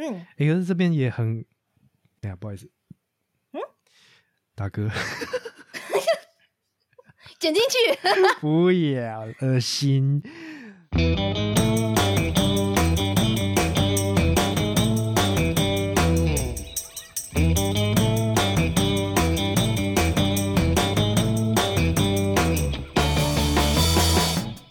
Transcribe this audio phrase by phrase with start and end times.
[0.00, 1.44] 嗯，可是这边也很，
[2.22, 2.70] 哎呀，不好意思，
[3.52, 3.60] 嗯，
[4.54, 4.88] 大哥，
[7.38, 7.76] 剪进去。
[8.40, 10.22] 不要恶心。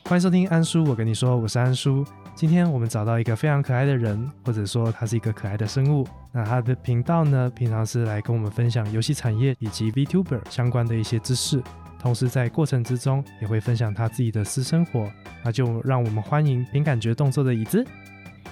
[0.07, 2.05] 欢迎收听安叔，我跟你说，我是安叔。
[2.33, 6.07] 今天我们找到一个非常可爱的人，或者说他是一个可爱的生物。
[6.31, 11.62] 那他的频道呢，平常是来跟我们分享游戏产业以及 VTuber 相关的一些知识，
[11.99, 15.12] 同时在过程之中也会分享他自己的私生活。
[15.43, 17.85] 那就让我们欢迎凭感觉动作的椅子。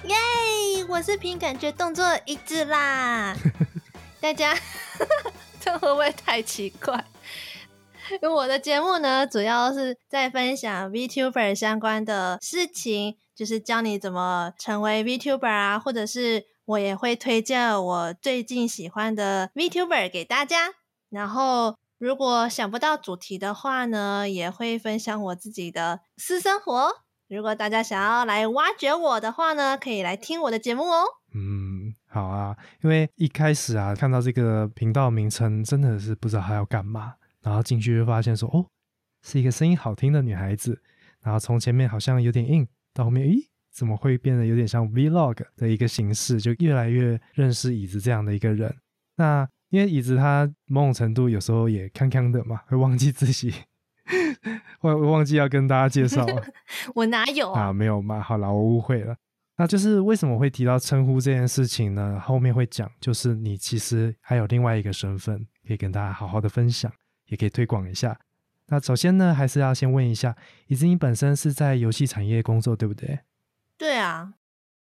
[0.04, 0.14] 耶，
[0.90, 3.34] 我是凭感觉动作椅子啦。
[4.20, 4.54] 大家，
[5.58, 7.02] 这会不会太奇怪？
[8.30, 20.68] 我的节目呢，主要是在分享 VTuber 相关的事情，就是教你怎么成为 VTuber 啊，或者是我也会推荐我最近喜欢的 VTuber 给大家。
[21.10, 26.90] 然后，如果想不到主题的话呢，也会分享我自己的私生活。
[27.28, 31.04] 如果大家想要来挖掘我的话呢，可以来听我的节目哦。
[31.34, 37.14] 嗯，好啊，因为一开始啊，看到这个频道名称，真的是不知道他要干嘛。
[37.46, 38.66] 然后进去就发现说，哦，
[39.22, 40.82] 是一个声音好听的女孩子。
[41.22, 46.40] 然后从前面好像有点硬，到后面，咦，怎么会变得有点像 Vlog 的一个形式？
[46.40, 48.74] 就越来越认识椅子这样的一个人。
[49.14, 53.54] 那因为椅子他某种程度有时候也康康的嘛，会忘记自己，
[54.80, 56.26] 会忘记要跟大家介绍。
[56.96, 57.72] 我哪有啊？
[57.72, 58.20] 没有嘛？
[58.20, 59.16] 好了，我误会了。
[59.56, 62.18] 那就是为什么会提到称呼这件事情呢？
[62.18, 66.92] 后面会讲，就是你其实还有另外一个身份，可以跟大家好好的分享。
[67.26, 68.20] 也可以推广一下。
[68.68, 70.36] 那首先呢，还是要先问一下，
[70.66, 73.20] 以子你本身是在游戏产业工作，对不对？
[73.78, 74.34] 对啊，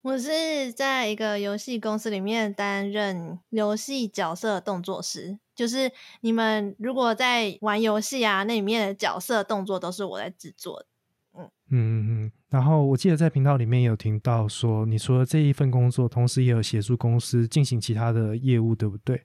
[0.02, 10.86] 我是在一个游戏公司里面担任游戏角色动作师，就是你们如果在玩游戏啊，那里面的角色动作都是我在制作的。
[11.34, 12.32] 嗯嗯嗯。
[12.50, 19.22] 然后我记得在频道里面有听到说，你除了这一份工作，同时也有协助公司进行其他的业务，对不对？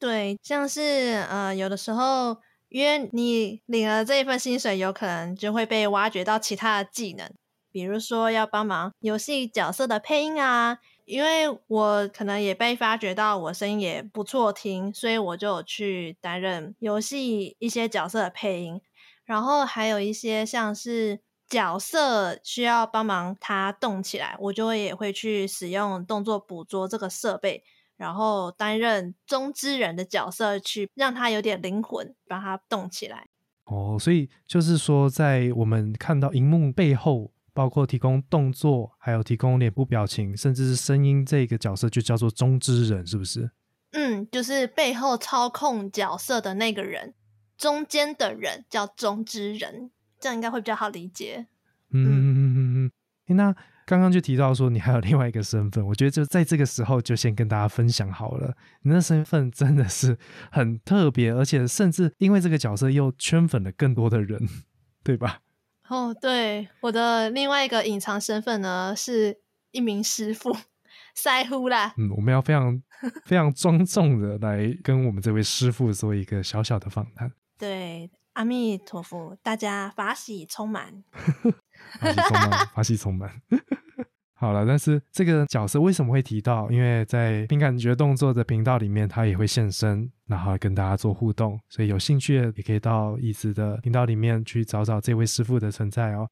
[0.00, 2.38] 对，像是呃，有的时候，
[2.70, 7.30] 因为你领了这一份薪水，有可能就会被挖掘到其他的技能，
[7.70, 10.78] 比如说要帮忙游戏角色的配音啊。
[11.04, 18.80] 因为我可能也被发掘到我声音也不错听，所以我就去担任游戏一些角色的配音。
[19.24, 27.64] 然后还有一些像是角色需要帮忙它动起来，我就也会去使用动作捕捉这个设备。
[28.00, 33.26] 然后担任中之人的角色，去让他有点灵魂，把他动起来。
[33.64, 43.50] 哦，所以就是说，在我们看到荧幕背后，包括提供动作，还有提供脸部表情，甚至是声音，这个角色就叫做中之人，是不是？
[43.92, 47.12] 嗯，就是背后操控角色的那个人，
[47.58, 51.46] 中间的人叫中之人，这样应该会比较好理解。
[51.90, 52.92] 嗯嗯嗯嗯
[53.26, 53.54] 嗯，那。
[53.90, 58.56] 刚刚就提到说你还有另外一个身份， 我觉得就在这个时候就先跟大家分享好了。
[58.82, 60.16] 你的身份真的是
[60.52, 64.40] 很特别，而且甚至因为这个角色又圈粉了更多的人，
[65.02, 65.40] 对吧？
[65.88, 69.36] 哦，对，我的另外一个隐藏身份呢是
[69.72, 70.56] 一名师傅，
[71.16, 71.92] 塞呼啦。
[71.98, 72.80] 嗯，我们要非常
[73.24, 77.32] 非常庄重的来跟我们这位师傅做一个小小的访谈。
[77.58, 81.02] 对，阿弥陀佛，大家法喜充满。
[82.00, 83.42] 法喜充满， 法喜充满。
[84.34, 86.70] 好了，但是这个角色为什么会提到？
[86.70, 96.26] 因为在凭感觉动作的频道里面，他也会现身，然后跟大家做互动，所以有兴趣的也可以到椅子的频道里面去找找这位师傅的存在哦。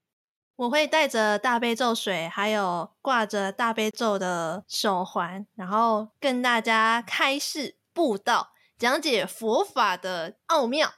[0.56, 8.48] 我会带着大悲咒水，还有挂着大悲咒的手环，然后跟大家开示布道，
[8.78, 10.88] 讲解佛法的奥妙。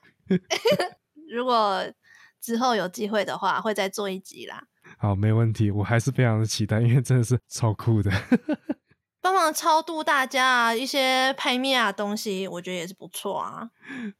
[1.31, 1.85] 如果
[2.41, 4.65] 之后有机会的话，会再做一集啦。
[4.99, 8.11] 好，没问题，我还是非常的期待，因为真的是超酷的。
[9.23, 13.69] 帮忙超度大家啊一些拍面啊东西，我觉得也是不错啊。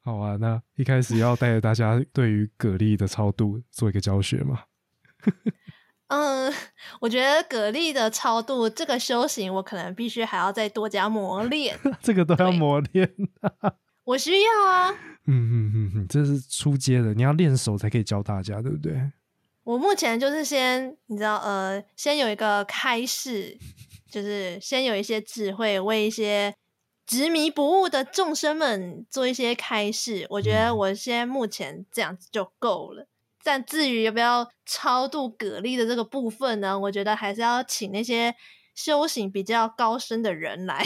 [0.05, 4.65] 好啊，那一开始要带着大家对于蛤蜊的超度做一个教学嘛。
[6.09, 6.53] 嗯，
[7.01, 11.79] 我觉得蛤蜊的超度这个修行，我可能必须还要再多加磨练。
[12.03, 13.11] 这个都要磨练。
[14.05, 14.95] 我需要啊。
[15.31, 19.13] 嗯嗯嗯嗯，这是出街的，你要练手才可以教大家，对不对？
[19.63, 23.57] 我目前就是先，你知道，呃，先有一个开示，
[24.11, 26.57] 就是先有一些智慧，为一些
[27.07, 30.27] 执迷不悟的众生们做一些开示。
[30.31, 33.07] 我觉得我先目前这样子就够了。
[33.45, 36.79] 但至于要不要超度蛤蜊的这个部分呢？
[36.79, 38.35] 我觉得还是要请那些
[38.75, 40.85] 修行比较高深的人来。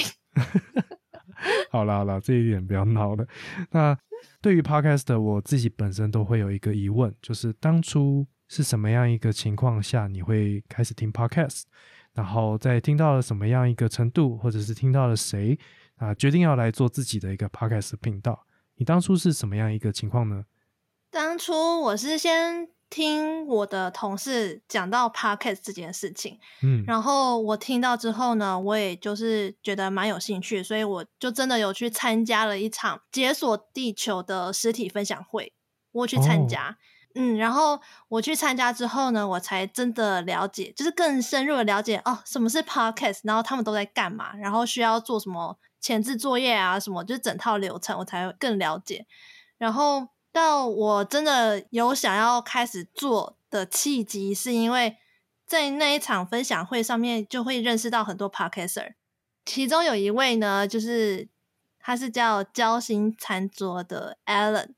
[1.70, 3.26] 好啦好啦，这一点不要闹了。
[3.70, 3.96] 那
[4.40, 11.64] 对于 podcast，我自己本身都会有一个疑问，就是当初是什么样一个情况下你会开始听 podcast？
[12.14, 15.58] 然后在听到了什么样一个程度，或者是听到了谁
[15.96, 18.46] 啊，决定要来做自己的一个 podcast 频道？
[18.76, 20.44] 你当初是什么样一个情况呢？
[21.10, 21.52] 当初
[21.82, 35.52] 我是先听我的同事讲到 podcast 这件事情，嗯，然后我听到之后呢，我也就是觉得蛮有兴趣，所以我就真的有去参加了一场解锁地球的实体分享会，
[35.90, 36.78] 我去参加，
[37.16, 49.04] 嗯，然后我去参加之后呢，我才真的了解，就是更深入的了解哦，什么是 podcast，然后他们都在干嘛，然后需要做什么前置作业啊，什么就是整套流程，我才更了解，
[49.58, 50.13] 然后。
[50.34, 54.96] 到我真的有想要开始做的契机，是因为
[55.46, 58.94] 在那一场分享会上面就会认识到很多 podcaster，
[59.44, 61.28] 其中有一位呢，就是
[61.78, 64.70] 他是叫交心餐桌的 Alan，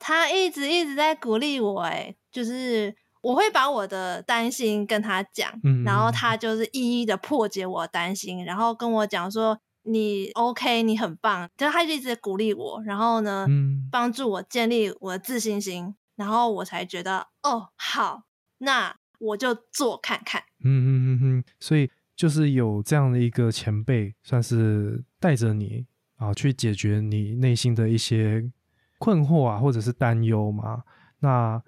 [0.00, 5.48] 他一直一直在鼓励我，哎，就是我会把我的担心跟他讲，
[5.84, 9.60] 然后他就是一一的破解我担心，然后跟我讲说。
[9.84, 13.46] 你 OK，你很棒，就他一直鼓励我，然后呢，
[13.90, 18.24] 帮助我建立我的自信心，然后我才觉得哦，好，
[18.58, 20.42] 那我就做看看。
[20.64, 25.86] 嗯嗯嗯嗯，所以就是有这样的一个前辈，算是带着你
[26.16, 28.50] 啊，去解决你内心的一些
[28.98, 30.82] 困惑啊，或者是担忧嘛。
[31.20, 31.62] 那嗯，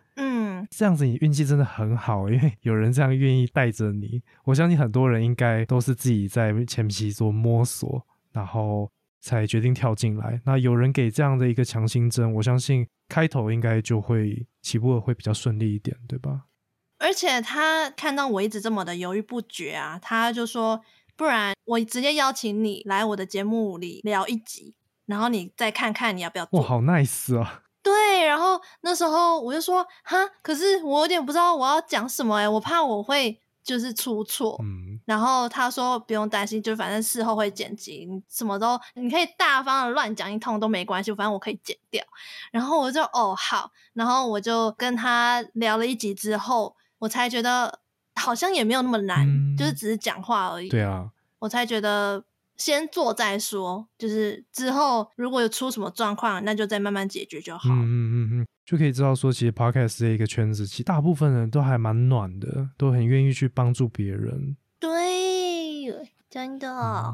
[0.70, 4.22] 这样子你运气真的很好，因为有人这样愿意带着你。
[4.44, 8.90] 我相信很多人应该都是自己在前期做摸索，然后
[9.20, 10.40] 才决定跳进来。
[10.44, 16.42] 那有人给这样的一个强心针，我相信开头应该就会起步会比较顺利一点，对吧？
[16.98, 20.80] 而且他看到我一直这么的犹豫不决啊，他就说
[21.14, 24.74] ：“不然我直接邀请你来我的节目里聊一集，
[25.04, 27.64] 然后你再看看你要不要做。”哇，好 nice 啊！
[27.86, 34.56] 对，然后那时候我就说哈，可是我有点不知道我要讲什么哎，我怕我会就是出错。
[34.60, 42.04] 嗯，然后他说不用担心，就反正事后会剪辑，你什么都你可以大方的乱讲一通都没关系，反正我可以剪掉。
[42.50, 47.78] 然后我就哦好，然后我就跟他聊了一集之后，我才觉得
[48.16, 49.24] 好像也没有那么难，
[49.56, 50.68] 就是只是讲话而已。
[50.68, 51.08] 对啊，
[51.38, 52.24] 我才觉得。
[52.56, 57.70] 先做再说，就是之后如果有出什么状况，那就再慢慢解决就好。
[57.70, 64.56] 嗯嗯嗯嗯，就可以知道说，其实 podcast 这一个圈子，其实大部分人都还蛮暖的，都很愿意去帮助别人。
[64.78, 64.90] 对，
[66.28, 66.68] 真的。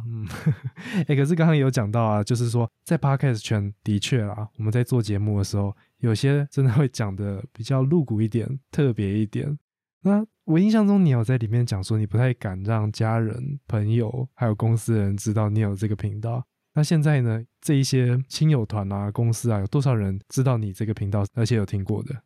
[0.07, 0.27] 嗯，
[1.07, 9.59] 哎，可是刚刚有讲到啊，就是说在 podcast 圈的确啦，我们在做节目的时候，有些真的会讲的比较露骨一点，特别一点。
[10.05, 16.45] 那我印象中，你有在里面讲说，你不太敢让家人、朋友还有公司的人知道你有这个频道。
[16.75, 22.23] 那现在呢，这一些亲友团啊、公司啊，有多少人知道你这个频道，而且有听过的？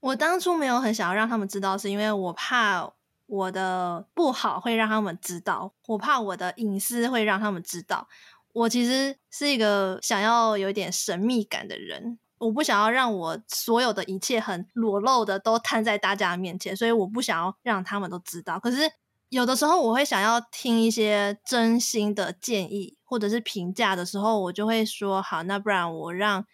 [0.00, 2.90] 我当初没有很想要让他们知道，是因为我怕
[3.26, 8.08] 我的不好会让他们知道，我怕我的隐私会让他们知道。
[8.54, 12.18] 我其实是一个想要有一点神秘感的人。
[12.38, 18.58] 我不想要让我所有的一切很裸露的都摊在大家面前，所以我不想要让他们都知道。
[18.58, 18.90] 可是
[19.28, 26.44] 有的时候我会想要听一些真心的建议或者是评价的时候，我就会说好，那不然我让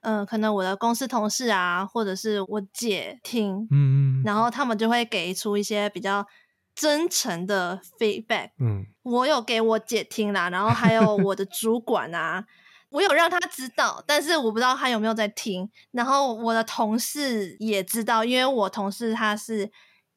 [0.00, 6.26] 嗯，可能我的公司同事啊，或者是我姐听，嗯嗯，然后他们就会给出一些比较
[6.74, 8.50] 真诚的 feedback。
[8.58, 12.44] 嗯，我有给我姐听啦，然后还有我的主管啊。
[12.92, 15.68] 我有让他知道，但是我不知道他有没有在听。
[15.90, 19.70] 然后我的同事也知道，因为我同事他是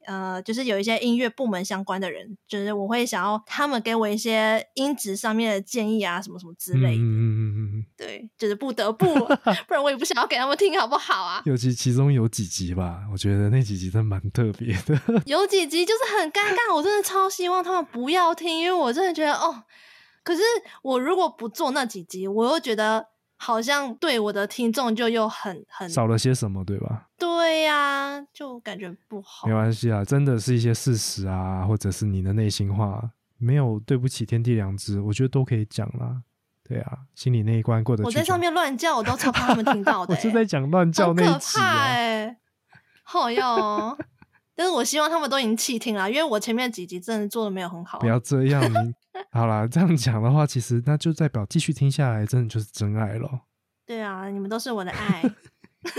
[0.05, 6.96] 呃，就是有一些音乐部门相关的人，就是我会想要他们给我一些音质上面的建议啊，什么什么之类的。
[6.98, 9.05] 嗯嗯嗯嗯对，就是不得不，
[9.67, 11.41] 不然我也不想要给他们听，好不好啊？
[11.46, 15.24] 尤其其中有几集吧，我觉得那几集真蛮特别的。
[15.25, 19.63] 有几集就是很尴尬，我真的超希望他们不要听，因为我真的觉得哦。
[20.25, 20.41] 可是
[20.82, 27.10] 我如果不做那几集，我又觉得好像对我的听众就又很很少了些什么，对吧？
[27.15, 29.48] 对呀，就感觉不好。
[29.48, 36.24] 没关系啊，真的是一些事实啊，或者是你的内心话，没有对不起天地良知，我觉得都可以讲啦。
[36.67, 38.03] 对啊，心里那一关过得。
[38.03, 40.15] 我在上面乱叫，我都超怕他们听到 的。
[40.15, 42.36] 我是在讲乱叫那一集啊。
[43.03, 43.96] 好哟，
[44.55, 48.00] 但是我希望他们都已经弃听了，因为我前面几集真的做的没有很好。
[48.00, 48.96] 不要这样，你。
[49.31, 53.41] 好啦，这样讲的话，其实那就代表继续听下来，真的就是真爱了。
[53.86, 55.24] 对啊，你们都是我的爱。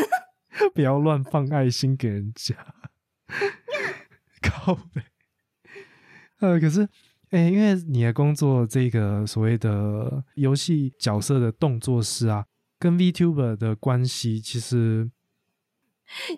[0.74, 2.54] 不要乱放爱心给人家。
[4.42, 5.02] 靠背。
[6.40, 6.88] 呃，可是
[7.30, 12.44] 哎，因为你的工作这个所谓的游戏角色的动作师啊，
[12.78, 15.10] 跟 VTuber 的关系其实，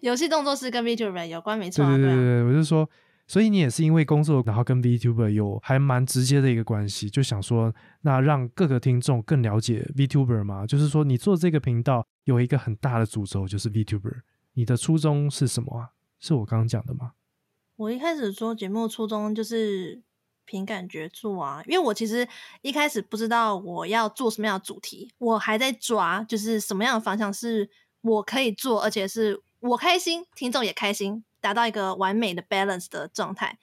[0.01, 1.85] 游戏动作师跟 VTuber 有关，没错。
[1.87, 2.89] 对对对对，我就说，
[3.29, 14.23] 所以你也是因为工作，然后跟 VTuber 有还蛮直接的一个关系，就想说，那让各个听众更了解 VTuber 嘛，就是说，你做这个频道有一个很大的主轴，就是 VTuber，
[14.55, 15.91] 你的初衷是什么啊？
[16.19, 17.13] 是我刚刚讲的吗？
[17.77, 20.03] 我一开始做节目初衷就是
[20.47, 22.27] 凭感觉做啊，因为我其实
[22.63, 27.69] 一开始不知道我要做什么样的主题，我还在抓，就是什么样的方向是
[28.01, 33.59] 我可以做，而且是我开心，听众也开心，达到一个完美的 balance 的状态。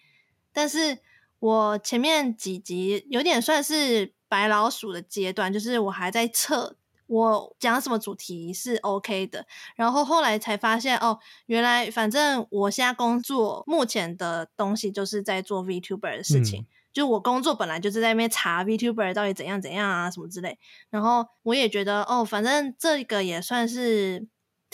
[0.51, 0.99] 但是
[1.39, 6.77] 我前面几集有点算是白老鼠的阶段，就是我还在测。
[7.07, 20.57] 我讲什么主题是 OK 的，然后后来才发现哦，原来反正我现在工作目前的东西就是在做 VTuber 的事情，就我工作本来就是在那边查 VTuber 到底怎样怎样啊什么之类，
[20.89, 24.25] 然后我也觉得哦，反正这个也算是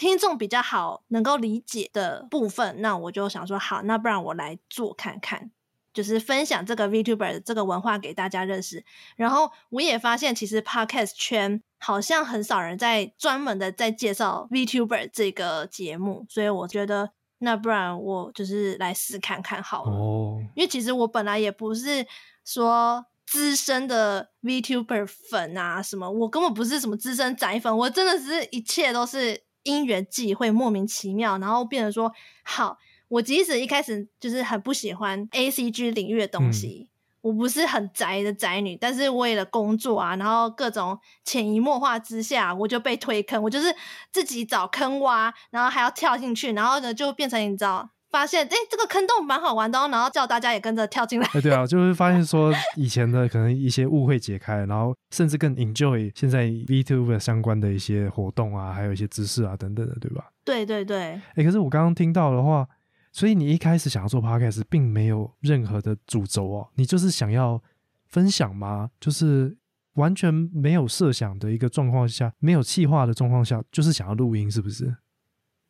[0.02, 5.52] 听众比较好能够理解的部分，那我就想说好，那不然我来做看看。
[5.94, 8.84] 就是分享这个 VTuber 这个文化给大家认识，
[9.16, 19.92] 然后我也发现，其实 Podcast 圈好像很少人在专门的在介绍 VTuber 这个节目，所以我觉得那不然我就是来试看看好了。
[19.92, 22.08] 哦，因为其实我本来也不是
[22.44, 32.12] 说资深的 VTuber 粉啊什么，我根本不是什么资深宅粉，我真的是一切都是因缘际会，莫名其妙，然后变成说
[32.44, 32.78] 好。
[33.08, 36.88] 我即使一开始就是很不喜欢 A C G 领域的东西，
[37.20, 43.76] 我不是很宅的宅女，但是为了工作啊，然后各种潜移默化之下，我就被推坑，我就是
[44.14, 51.28] 自己找坑挖，然后还要跳进去，然后呢就变成你知道，发现哎这个坑洞蛮好玩的，哦然后叫大家也跟着跳进来。
[51.34, 60.26] 哎，对啊，就会发现说以前的可能一些误会解开，然后甚至更 enjoy 现在 VTuber 相关的一些活动啊，还有一些知识啊等等的，对吧？
[60.44, 61.20] 对对对。
[61.36, 62.68] 哎，可是我刚刚听到的话。
[63.14, 67.62] 所以你一开始想要做 podcast，并没有任何的主轴哦，你就是想要
[68.08, 68.90] 分享吗？
[69.02, 69.58] 就是
[69.96, 74.96] 完全没有设想的一个状况下，没有气划的状况下，就是想要录音，是不是？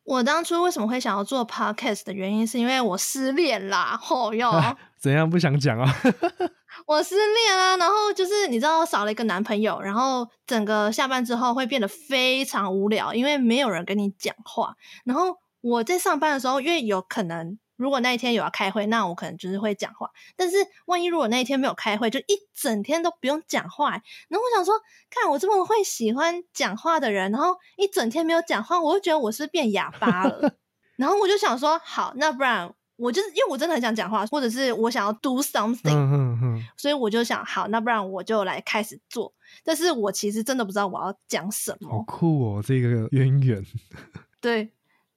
[0.04, 4.52] 我当初为什么会想要做 podcast 的原因，是因为我失恋啦，吼哟！
[5.00, 5.94] 怎样不想讲啊？
[6.86, 15.36] 我失恋啊，然后就是你知道，少了一个男朋友，然后整个下班之后会变得非常无聊，因为没有人跟你讲话，然后。
[15.64, 20.08] 我在上班的时候，因为有可能，如果那一天有要开会，那我可能就是会讲话。
[20.36, 23.90] 但是万一如果那一天没有开会，就一整天都不用讲话。
[23.90, 24.72] 然后我想说，
[25.10, 30.54] 看我这么会喜欢讲话的人，然后一整天没有讲话，我就觉得我是变哑巴了。
[30.96, 39.34] 然后我就想说，好，那不然我就是因为我真的很想讲话，或者是我想要 do something，所以我就想，好，那不然我就来开始做。
[39.64, 41.90] 但是我其实真的不知道我要讲什么。
[41.90, 43.64] 好酷哦，这个渊源。
[44.40, 44.70] 对。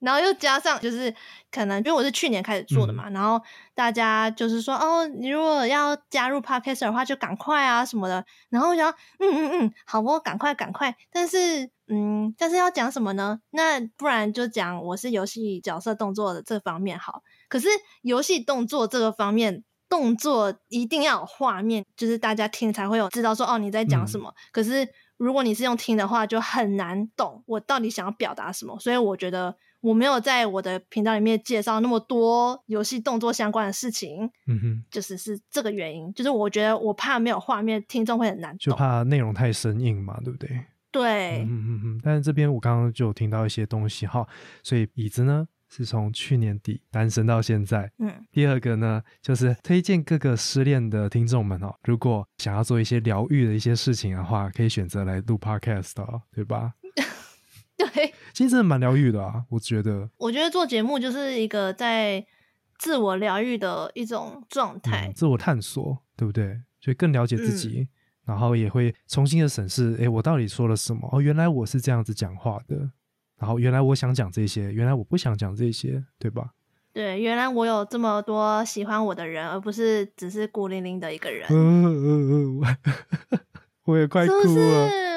[0.05, 1.13] 然后又加上，就是
[1.51, 3.43] 可能因为我是去年开始做的嘛，然后
[3.73, 8.23] 大家就是说，哦，你如果要加入 podcast 的话，就赶快啊什么的。
[8.49, 8.87] 然后我想，
[9.19, 10.95] 嗯嗯嗯，好不，赶快赶快。
[11.11, 13.39] 但是，嗯，但是要讲什么呢？
[13.49, 17.23] 那不然就讲我是游戏角色动作的这方面好。
[17.49, 17.67] 可是
[18.03, 24.31] 游戏动作这个方面，动作一定要有画面，就是大家听才会有知道说，哦，你在讲什么。
[24.51, 28.77] 可是如果你是用听的话，就很难懂我到底想要表达什么。
[28.79, 29.55] 所以我觉得。
[29.85, 40.59] 我没有在我的频道里面介绍那么多游戏动作相关的事情，嗯哼，就是是这个原因，就是我觉得我怕没有画面，听众会很难，就怕内容太生硬嘛，对不对？
[40.91, 42.01] 对，嗯嗯嗯。
[42.03, 44.27] 但是这边我刚刚就有听到一些东西哈，
[44.63, 48.11] 所以椅子呢是从去年底单身到现在，嗯。
[48.31, 56.73] 第二个呢，就是推荐各个失恋的听众们哦，如果想要做一些疗愈的一些事情的话，可以选择来录 podcast 哦，对吧？
[57.77, 60.09] 对，其实真的蛮疗愈的啊，我觉得。
[60.17, 62.23] 我觉得做节目就是一个在
[62.77, 66.59] 自我疗愈的一种状态，自我探索，对不对？
[66.81, 67.87] 所以更了解自己，
[68.25, 71.07] 然后也会重新的审视，哎，我到底说了什么？
[71.13, 72.75] 哦，原来我是这样子讲话的，
[73.37, 76.49] 然后原来我想讲这些，原来我不想讲这些，对吧？
[76.91, 81.47] 对，原来我有这么多喜欢我的人，而不是只是孤零零的一个人。
[81.49, 82.77] 嗯嗯嗯
[83.85, 85.14] 我也快哭了。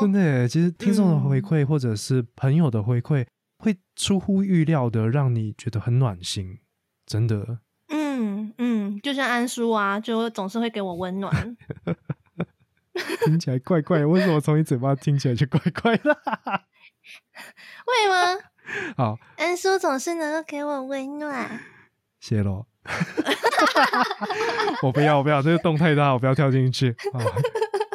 [0.00, 3.26] 真的，其实听众的回馈或者是朋友的回馈，
[3.58, 6.58] 会出乎预料的让你觉得很暖心，
[7.06, 7.58] 真的。
[7.88, 11.56] 嗯嗯，就像安叔啊，就总是会给我温暖。
[13.24, 16.10] 听起来怪怪，为什么从你嘴巴听起来就怪怪的？
[17.86, 18.42] 为吗？
[18.96, 21.60] 好，安叔总是能够给我温暖。
[22.20, 22.66] 谢喽。
[24.82, 26.90] 我不要，我不要，这个洞太大，我不要跳进去。
[27.12, 27.20] 啊，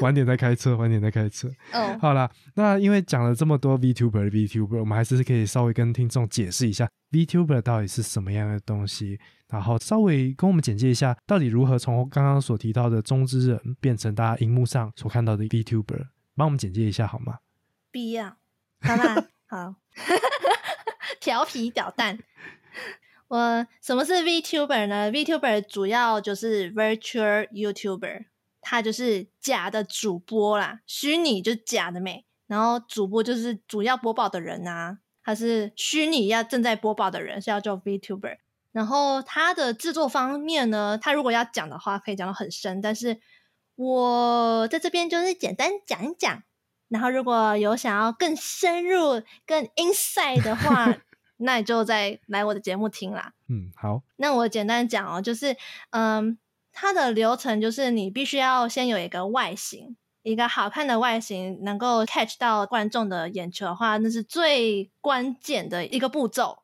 [0.01, 1.49] 晚点再开车，晚点再开车。
[1.71, 17.39] 嗯，好啦，那因为讲了这么多 VTuber、VTuber，我们还是可以稍微跟听众解释一下 VTuber 到底是什么样的东西，然后稍微跟我们简介一下，到底如何从刚刚所提到的中之人变成大家荧幕上所看到的 VTuber，帮我们简介一下好吗？
[17.91, 18.37] 必要，
[18.81, 19.75] 好啦，好，
[21.19, 22.19] 调皮捣蛋。
[23.27, 28.25] 我什么是 VTuber 呢？VTuber 主要就是 Virtual YouTuber，
[28.61, 38.37] 它就是假的主播啦，虚拟就是假的美，然后主播就是主要播报的人啊，他是虚拟要正在播报的人，是要做 VTuber。
[38.71, 43.19] 然后它的制作方面呢，它如果要讲的话，可以讲到很深，但是
[43.75, 46.43] 我在这边就是简单讲一讲。
[46.87, 50.95] 然后如果有想要更深入、更 inside 的话，
[51.37, 53.33] 那你就再来我的节目听啦。
[53.47, 55.55] 嗯，好，那我简单讲哦，就是
[55.91, 56.37] 嗯，
[56.71, 66.59] 它的流程就是你必须要先有一个外形，一个好看的外形，能够 catch 到观众的眼球的话，那是最关键的一个步骤。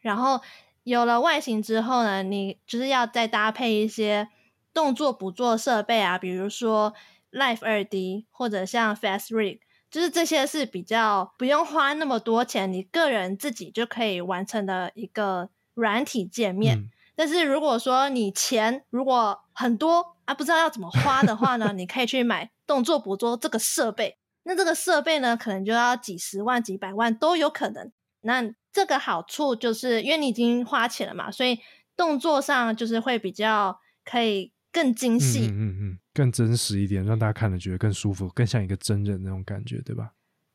[0.00, 0.40] 然后
[0.84, 4.28] 有了外形之后呢，你就是要再搭配一些
[4.72, 6.94] 动作捕捉设备啊，比如说
[7.30, 9.60] Live 二 D 或者像 Fast Rig。
[9.92, 16.88] 就是这些是比较不用花那么多钱，你个人自己就可以完成的一个软体界面。
[17.14, 24.16] 但是如果说你钱如果很多啊，不知道要怎么花的话呢，你可以去买动作捕捉这个设备。
[24.44, 27.92] 那这个设备呢，可能就要几十万、几百万都有可能。
[28.22, 31.60] 那这个好处就是因为你已经花钱了嘛，所以
[31.94, 35.40] 动作上就是会比较可以更精细。
[35.40, 35.98] 嗯嗯嗯。
[36.14, 40.12] 更真实一点，让大家看了觉得更舒服，更像一个真人那种感觉，对吧？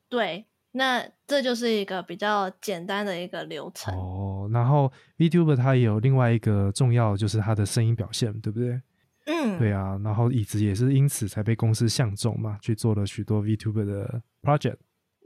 [0.07, 4.49] 对，那这就是一个比较简单的一个流程哦。
[4.53, 8.81] 然后 VTuber 它也有另外一个重要，就是它的声音表现，对不对？
[9.25, 9.99] 嗯，对啊。
[10.03, 14.77] 然后椅子也是因此才被公司相中嘛，去做了许多 VTuber 的 project。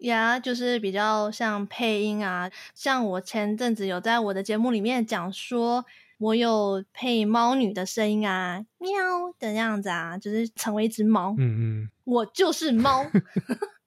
[0.01, 5.85] 呀，就是比较像配音啊，像我前阵子有在我的节目里面讲说。
[6.21, 8.93] 我有配猫女的声音啊，喵
[9.39, 11.33] 的样子啊，就是成为一只猫。
[11.39, 11.39] 嗯
[11.83, 13.03] 嗯，我就是猫，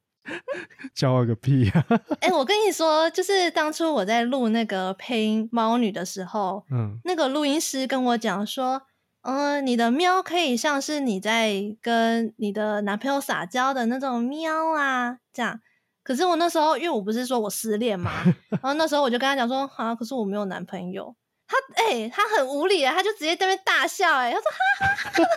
[0.96, 1.86] 骄傲个屁啊！
[2.20, 8.82] 哎，我跟你说，就是当初我在录那个配音猫女的时候，嗯，那个录音师跟我讲说，
[9.22, 15.60] 嗯，你的喵可以像是你在跟你的男朋友撒娇的那种喵啊，这样。
[16.02, 18.10] 可是我那时候，因为我不是说我失恋嘛，
[18.50, 21.14] 然后那时候我就跟他讲说，啊，可是我没有男朋友。
[21.46, 24.86] 他哎，他很无理啊，他就直接在那边大笑哎，他说哈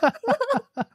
[0.02, 0.10] 哈
[0.76, 0.88] 哈，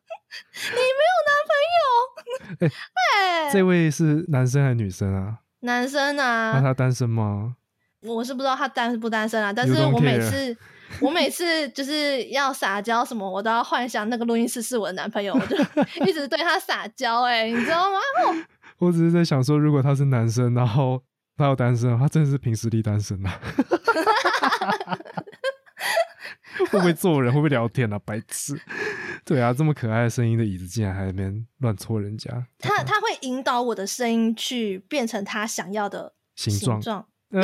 [0.45, 2.69] 你没有男朋友？
[3.19, 5.39] 哎，这位是男生还是女生啊？
[5.61, 6.53] 男生啊。
[6.55, 7.57] 那他单身吗？
[8.03, 10.57] 我是不知道他单不单身啊，但是我每次
[11.01, 15.57] 我每次就是要撒娇什么，我都要幻想那个录音师是我的男朋友，我就
[16.05, 17.99] 一直对他撒娇哎，你知道吗？
[18.79, 21.01] 我只是在想说，如果他是男生，然后
[21.37, 23.39] 他有单身，他真的是凭实力单身啊。
[26.71, 27.33] 会不会做人？
[27.33, 27.99] 会不会聊天啊？
[28.05, 28.61] 白痴！
[29.25, 32.31] 对啊，这么可爱的声音的椅子，竟然还在那边乱戳人家。
[32.59, 37.07] 他他会引导我的声音去变成他想要的形状。
[37.33, 37.41] 不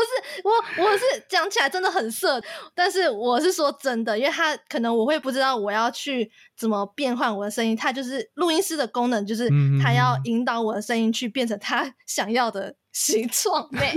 [0.00, 0.06] 是
[0.42, 0.50] 我，
[0.82, 2.42] 我是讲起来真的很色，
[2.74, 7.76] 但是我是说真的，因为他可能我会不知道我要去怎么变换我的声音。
[7.76, 9.48] 他就是录音师的功能，就是
[9.80, 12.74] 他要引导我的声音去变成他想要的。
[12.96, 13.92] 形状美，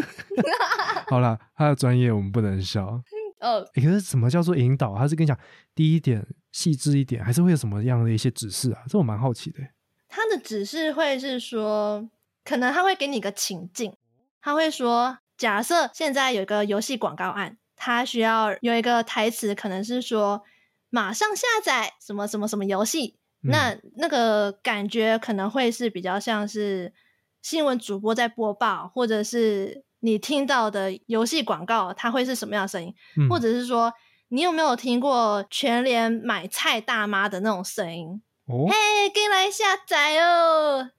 [1.08, 3.02] 好了，他的专业我们不能笑。
[3.40, 4.94] 呃，可是什么叫做引导？
[4.98, 5.40] 他是跟你讲
[5.74, 8.84] 第一点、细致一点，还是会有什么样的一些指示啊？
[8.90, 9.60] 这我蛮好奇的。
[10.10, 12.10] 他的指示会是说，
[12.44, 13.96] 可能他会给你个情境，
[14.42, 20.44] 他会说，假设现在有一个游戏广告案，他需要有一个台词，可能是说
[20.90, 26.94] 马上下载什么什么什么游戏，那那个感觉可能会是比较像是。
[27.42, 32.94] 新闻主播在播报，或者是你听到的游戏广告，它会是什么样的声音？
[33.30, 33.94] 或者是说，
[34.28, 38.22] 你有没有听过全联买菜大妈的那种声音？
[38.46, 40.90] 嘿，给来下载哦！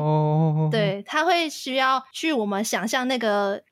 [0.00, 3.62] 哦，对，他会需要去我们想象那个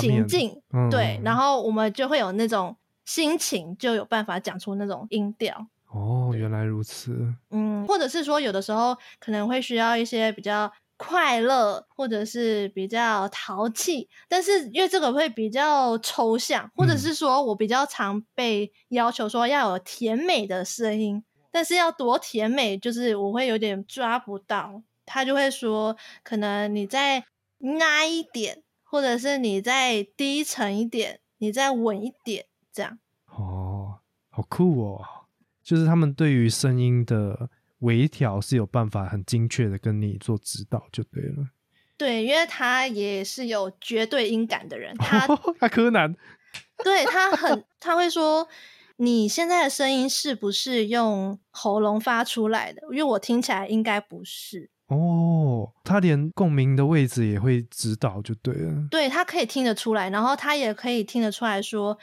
[0.00, 0.60] 情境，
[0.90, 5.66] 对，然后我们就会有那种心情，就有办法讲出那种音调。
[5.92, 7.34] 哦，原来如此。
[7.50, 10.72] 嗯，或者是说，有的时候可能会需要一些比较。
[10.98, 24.82] 快乐，或者是比较淘气，但是因为这个会比较抽象，或者是说我比较常被要求说要有甜美的声音，但是要多甜美，就是我会有点抓不到。
[25.06, 27.24] 他就会说，可能你再
[27.58, 32.98] 拉一点，或者是你再低沉一点，你再稳一点，这样。
[33.26, 35.02] 哦，好酷哦！
[35.62, 37.48] 就是他们对于声音的
[37.80, 41.48] 微调是有办法很精确的跟你做指导，就对了。
[41.96, 45.26] 对，因为他也是有绝对音感的人，他
[45.58, 46.14] 他柯南，
[46.84, 48.46] 对他很他会说
[48.96, 52.82] 你现在的声音是不是用喉咙发出来的？
[52.90, 54.70] 因为我听起来应该不是。
[54.86, 58.86] 哦，他连共鸣的位置也会指导，就对了。
[58.90, 61.98] 对他可以听得出来，然后他也可以听得出来说，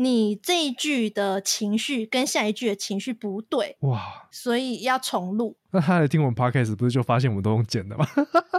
[0.00, 4.28] 你这一句的情绪跟下一句的情绪不对，哇！
[4.30, 5.56] 所以要重录。
[5.72, 8.06] 那他来听我们 podcast 不是就发现我们都用剪的吗？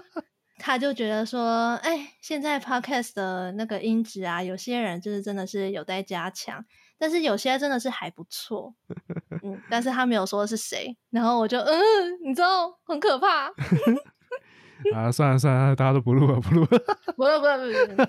[0.59, 6.65] 他就觉得说，哎，现在 podcast 的那个音质啊，有些人就是真的是有待加强。
[6.97, 8.75] 但是有些真的是还不错，
[9.41, 11.73] 嗯，但是他没有说是谁，然后我就嗯，
[12.25, 13.49] 你知道很可怕
[14.95, 16.67] 啊，算了算了，大家都不录了，不录了，
[17.15, 18.07] 不录不录不录，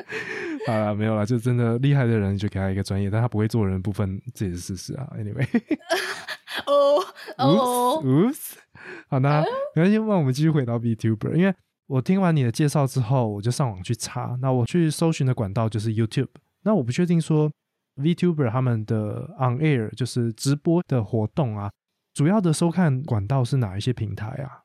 [0.66, 5.08] 好了，没有了，就真的厉害的人就给他一个专业，但他不会做人的部分，这也是事实啊。
[5.16, 5.46] Anyway，
[6.66, 7.04] 哦
[7.38, 8.54] 哦，Oops，
[9.08, 9.42] 好，那
[9.74, 11.54] 没关系，那我们继续回到 Vtuber，因为
[11.86, 16.28] 我听完你的介绍之后，我就上网去查，那我去搜寻的管道就是 YouTube，
[16.64, 17.50] 那我不确定说。
[17.96, 21.70] Vtuber 他们的 On Air 就是直播的活动啊，
[22.12, 24.63] 主要的收看管道是哪一些平台啊？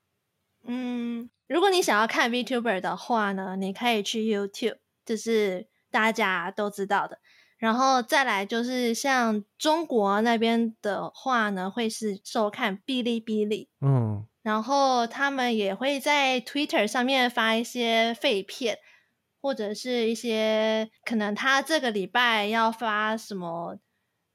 [0.69, 7.19] 嗯，如果你想要看 Vtuber 的话呢，你可以去 YouTube，这是大家都知道的。
[7.57, 13.67] 然后再来就是像中国那边的话呢，会是收看哔哩哔哩。
[13.81, 18.77] 嗯，然后他们也会在 Twitter 上面发一些废片。
[19.41, 23.77] 或者是一些可能他这个礼拜要发什么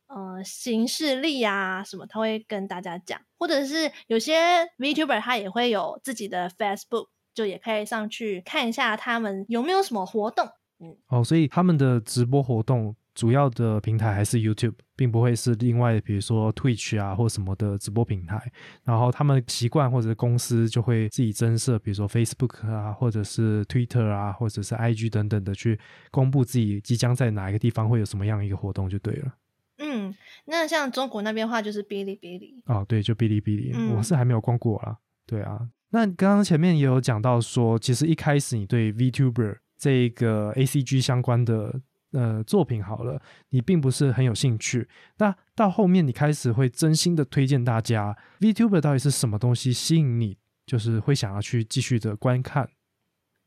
[0.06, 3.20] 呃形式力啊什么，他会跟大家讲。
[3.38, 4.34] 或者是有些
[4.78, 10.46] Vtuber 他也会有自己的 Facebook，就也可以上去看一下他们有没有什么活动。
[10.80, 12.96] 嗯，哦，所以他们的直播活动。
[13.14, 18.42] 主要的平台还是 YouTube，并不会是另外比如说 Twitch 啊或什么的直播平台。
[18.82, 25.78] 然后他们习惯或者公司就会自己增设，比如说 Facebook 啊，或者是 Twitter 啊，或者是 IG 等等的去
[26.10, 29.32] 公布自己即将在哪一个地方会有什么样一个活动就对了。
[29.78, 30.14] 嗯，
[30.46, 32.62] 那像中国那边话就是哔哩哔哩。
[32.66, 34.98] 哦，对，就哔哩哔哩，我是还没有逛过啦。
[35.26, 41.80] 对啊，那刚刚前面也有讲到说，其实一开始你对 VTuber 这个 ACG 相关的。
[42.16, 44.88] 呃，作品好了，你并不是很有兴趣。
[45.18, 52.70] 那到后面，你开始会真心的推荐大家，Vtuber 到底是什么东西吸引你，就是会想要去继续的观看。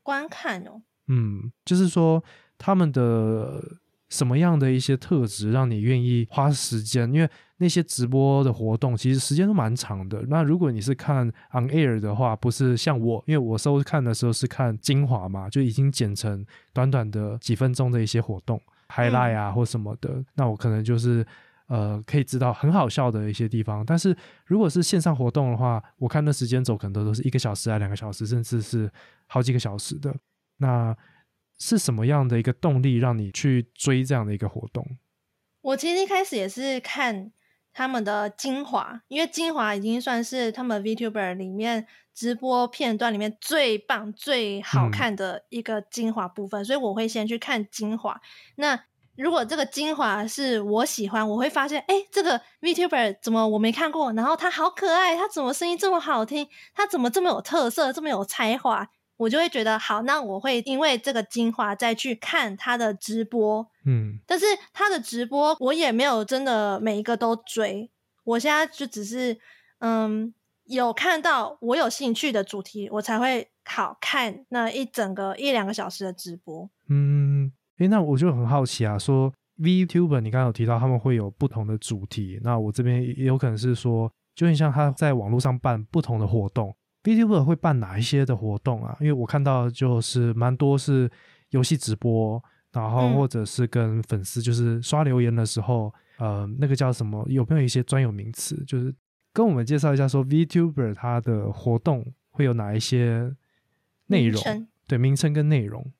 [0.02, 2.22] 观看哦，嗯，就是说
[2.58, 3.80] 他们的。
[4.08, 7.12] 什么样的一些特质让你愿意花时间？
[7.12, 10.22] 因为那些直播的活动其实时间都蛮长的。
[10.28, 20.24] 那如果你是看 on air 的话，不是像我，因为我收看的时候是看精华嘛，就已经剪成短短的几分钟的一些活动 highlight 啊或什么的。
[20.34, 21.26] 那我可能就是
[21.66, 23.84] 呃可以知道很好笑的一些地方。
[23.84, 24.16] 但是
[24.46, 28.90] 如果是线上活动的话，我看那时间走可能都是一个小时啊、两个小时，甚至是
[29.26, 30.14] 好几个小时的。
[30.58, 30.96] 那
[31.58, 34.86] 是什么样的一个动力让你去追这样的一个活动？
[35.60, 37.32] 我其实一开始也是看
[37.72, 48.20] 他们的精华，因为精华已经算是他们 Vtuber 里面直播片段里面最棒、最好看的一个精华部分，所以我会先去看精华。
[48.56, 48.84] 那
[49.16, 54.12] 如果这个精华是我喜欢，我会发现，哎，这个 Vtuber 怎么我没看过？
[54.12, 56.48] 然后他好可爱，他怎么声音这么好听？
[56.72, 58.88] 他怎么这么有特色，这么有才华？
[59.18, 67.90] 我就会觉得好，那我会因为这个精华再去看他的直播，嗯，但是他的直播我也没有真的每一个都追，
[68.24, 69.36] 我现在就只是
[69.80, 70.32] 嗯
[70.64, 76.70] 有看到我有兴趣的主题，我才会好看那一整个一两个小时的直播。
[76.88, 86.72] 嗯，诶，那我就很好奇啊，说 Vtuber 你刚刚有提到他们会有不同的主题，那我这边也有可能是说，就很像他在网络上办不同的活动。
[87.08, 88.94] Vtuber 会办哪一些的活动啊？
[89.00, 91.10] 因为我看到就是蛮多是
[91.50, 92.42] 游戏直播，
[92.72, 97.24] 然后或者是跟粉丝就是刷留言的时候，呃，那个叫什么？
[97.28, 98.62] 有没有一些专有名词？
[98.66, 98.94] 就是
[99.32, 103.34] 跟我们介绍一下，说 Vtuber 它的活动会有哪一些
[104.08, 104.68] 内容？
[104.86, 105.90] 对，名称跟内容。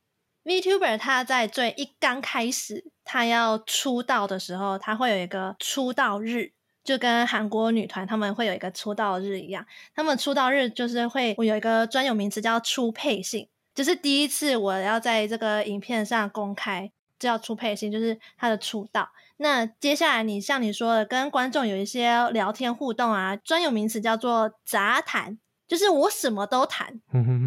[0.45, 6.53] Vtuber 他在最一刚开始，他要出道的时候，他会有一个出道日。
[6.89, 9.63] 就跟韩国女团他们会有一个出道日一样，
[9.95, 19.11] 他们出道日就是会有一个专有名词叫出配信，就是第一次我要在这个影片上公开，叫出配信，就是他的出道。
[19.37, 26.99] 那接下来你像你说的，跟观众有一些聊天互动啊，专有名词叫做杂谈，就是我什么都谈。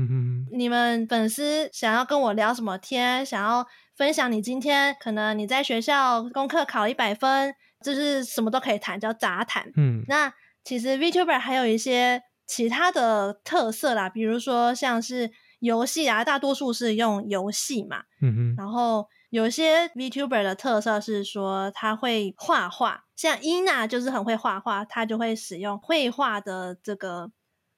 [0.53, 3.65] 你们粉丝想要跟我聊什么天，想要。
[3.93, 9.71] 分享你今天可能你在学校功课考一百分，就是什么都可以谈，叫杂谈。
[9.75, 27.31] 嗯那其实 VTuber 还有一些其他的特色啦，比如说像是游戏啊，大多数是用游戏嘛，嗯哼，然后有些 VTuber 的特色是说他会画画，像伊娜就是很会画画，她就会使用绘画的这个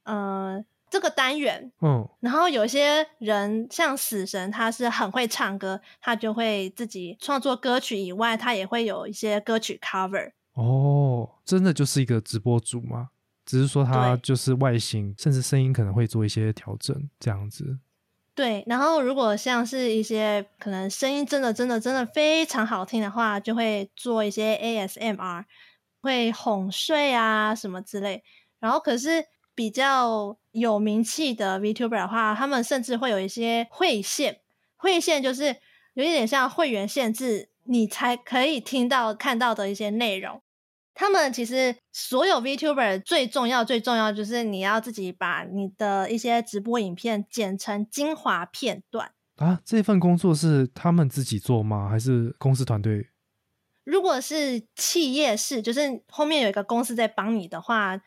[0.04, 1.72] 呃这个单元。
[1.82, 10.32] 嗯然后有些人像死神，他是很会唱歌，他就会自己创作歌曲以外，他也会有一些歌曲 cover。
[10.54, 13.10] 哦，真的就是一个直播主吗？
[13.44, 17.80] 只是说他就是外形，甚至声音可能会做一些调整，这样子。
[18.36, 25.46] 对，然后如果像是一些可能声音真的真的真的非常好听的话，就会做一些 ASMR，
[26.02, 28.24] 会哄睡啊什么之类。
[28.60, 29.26] 然后可是
[29.56, 34.40] 比较有名气的 VTuber 的话，他们甚至会有一些会线，
[34.76, 35.56] 会线就是
[35.94, 40.42] 有一点像会员限制，你才可以听到看到的一些内容。
[40.96, 49.12] 他们其实所有 VTuber 最重要最重要就是你要自己把你的一些直播影片剪成精华片段。
[49.38, 51.90] 啊，这份工作是他们自己做吗？
[51.90, 53.10] 还是公司团队？
[53.84, 58.00] 如果是企业式，就是后面有一个公司在帮你的话，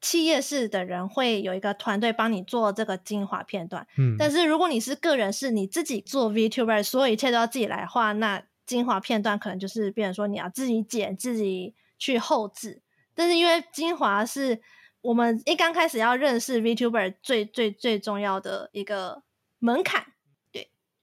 [0.00, 3.86] 企业式的人会有一个团队帮你做这个精华片段。
[3.96, 12.82] 嗯，但是如果你是个人，是你自己做 VTuber，所有一切都要自己来的话，那精华片段可能就是变成说你要自己剪、自己去后置。
[13.14, 14.60] 但是因为精华是
[15.00, 19.22] 我们一刚开始要认识 VTuber 最最最重要的一个
[19.58, 20.06] 门槛。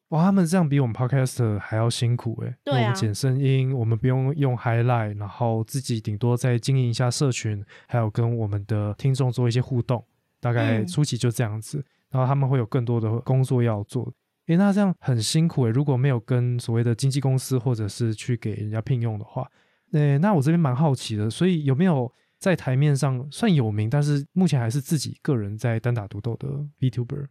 [0.09, 2.55] 哇，他们这样比我们 Podcaster 还要辛苦诶。
[2.63, 10.05] 对啊我们剪声音，我们不用用 highlight，然后自己顶多再经营一下社群，还有跟我们的听众做一些互动，
[10.39, 11.83] 大概嗯初期就这样子。
[12.11, 14.13] 然后他们会有更多的工作要做。
[14.45, 15.71] 诶，那这样很辛苦诶。
[15.71, 19.49] 如果没有跟所谓的经纪公司或者是去给人家聘用的话，
[19.91, 26.47] 诶，那我这边蛮好奇的，所以有没有在台面上算有名，但是目前还是自己个人在单打独斗的
[26.79, 27.25] VTuber？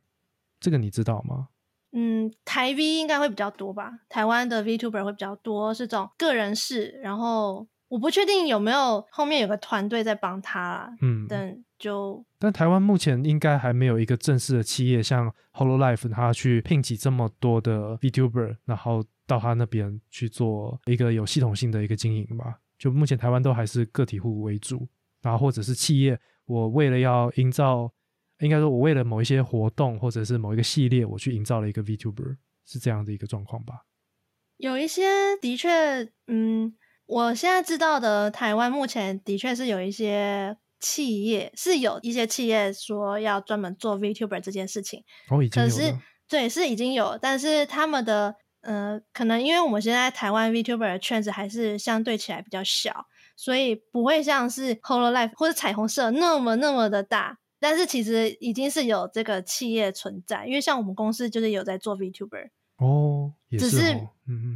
[0.59, 1.49] 这个你知道吗？
[1.97, 22.59] 嗯，台 V 应该会比较多吧，台湾的 VTuber 会比较多，是这种个人式，然后我不确定有没有后面有个团队在帮他啦，嗯，但就但台湾目前应该还没有一个正式的企业，像 Hololive 他去聘请这么多的 VTuber，然后到他那边去做一个有系统性的一个经营吧。
[22.77, 24.89] 就目前台湾都还是个体户为主，
[25.23, 27.91] 然后或者是企业，我为了要营造，
[28.45, 33.87] 应该说我为了某一些活动或者是某一个系列，我去营造了一个 VTuber，是这样的一个状况吧？
[34.59, 35.69] 有一些的确，
[36.27, 36.75] 嗯，
[37.07, 45.95] 我现在知道的台湾目前的确是有一些企业是有一些企业说要专门做 VTuber 这件事情，哦，已经可是，
[46.29, 57.39] 对是已经有，但是他们的呃，可能因为我们现在台湾 VTuber 的圈子还是相对起来比较小，所以不会像是 Hololive 或者彩虹社那么那么的大。
[57.65, 63.99] 但是其实已经是有这个企业存在，因为像我们公司就是有在做 VTuber，哦，也只是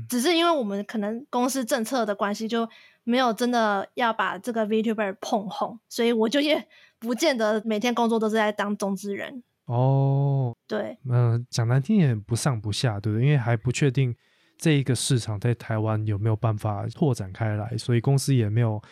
[0.07, 2.69] 只是因为我们可能公司政策的关系，就
[3.05, 6.69] 没有真的要把这个 VTuber 捧红，所以我就也
[7.01, 9.43] 不见得每天工作都是在当中之人。
[9.65, 13.25] 哦，对，嗯，讲难听点不上不下，对不对？
[13.25, 14.15] 因为还不确定
[14.59, 18.83] 这一个市场在台湾有没有办法拓展开来，所以公司也没有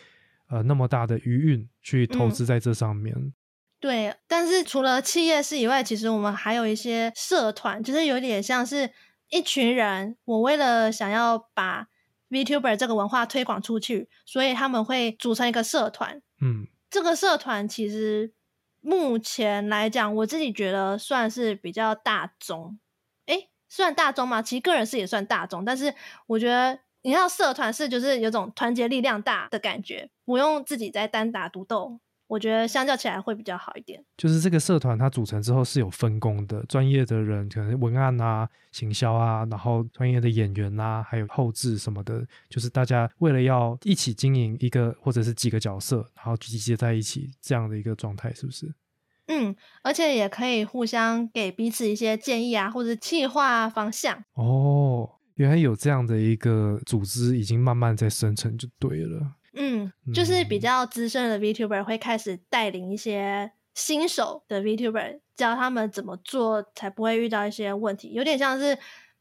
[0.49, 3.31] 呃那么大的余韵去投资在这上面。
[3.79, 8.91] 对，但是除了企业式以外，其实我们还有一些社团，就是有点像是
[9.29, 11.87] 一群人，我为了想要把
[12.31, 16.21] VTuber 这个文化推广出去，所以他们会组成一个社团。
[16.41, 18.33] 嗯，这个社团其实
[18.81, 22.79] 目前来讲，我自己觉得算是比较大众。
[23.27, 24.41] 诶，算大众吗？
[24.41, 25.93] 其实个人是也算大众，但是
[26.25, 31.99] 我觉得你要社团是就是有种团结力量大的感觉，不用自己在单打独斗。
[32.27, 34.03] 我觉得相较起来会比较好一点。
[34.17, 48.73] 就是这个社团它组成之后是有分工的，专业的人可能文案啊、行销啊，然后专业的演员啊，还有后置什么的，就是大家为了要一起经营一个或者是几个角色，然后集结在一起这样的一个状态，是不是？
[49.27, 54.23] 嗯，而且也可以互相给彼此一些建议啊，或者计划方向。
[54.33, 59.33] 哦，原来有这样的一个组织，已经慢慢在生成，就对了。
[59.53, 68.77] 嗯，就是比嗯较资深的 VTuber 会开始带领一些新手的 VTuber，教他们怎么做才不会遇到一些问题，有点像是。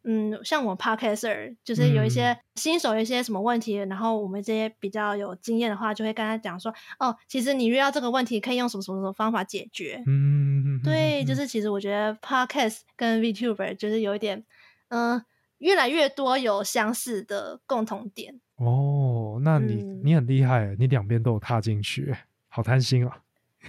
[0.09, 10.01] 嗯，像我 podcaster，就是有一些嗯新手有一些什么问题，然后我们这些比较有经验的话，就会跟他讲说，哦，其实你遇到这个问题，可以用什么什么什么方法解决。
[10.07, 14.45] 嗯，对，就嗯是其实我觉得 podcast 跟 VTuber 就是有一点，
[14.91, 15.21] 嗯、
[15.59, 18.41] 越来越多有相似的共同点。
[18.59, 22.15] 哦，那你、嗯你很厉害，你两边都有踏进去，
[22.49, 23.19] 好贪心啊！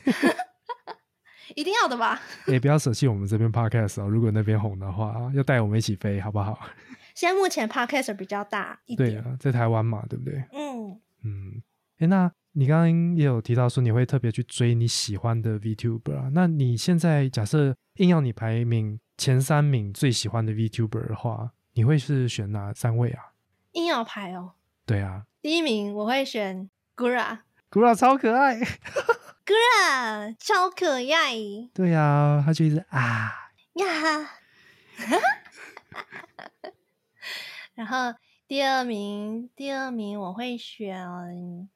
[1.56, 2.22] 一定要的吧？
[2.48, 6.60] 也不要舍弃我们这边 podcast 哦，如果那边红的话，要带我们一起飞，好不好？
[7.16, 10.44] 现在目前 podcast 比较大一点，对啊，在台湾嘛，对不对？
[10.54, 11.64] 嗯，嗯，
[12.00, 23.32] 诶，那你刚刚也有提到说你会特别去追你喜欢的 VTuber 啊，那你现在假设硬要你排名前三名最喜欢的 VTuber 的话，你会是选哪三位啊？
[23.72, 24.52] 硬要排哦。
[24.88, 27.40] 对啊第一名我会选 Gura。
[27.70, 28.58] ，Gura 超可爱。
[29.46, 31.36] Gura 超可爱
[31.74, 33.32] 对啊，他就一直啊，
[33.76, 34.32] 呀。
[37.76, 38.14] 然后
[38.48, 41.70] 第二名，第二名我会选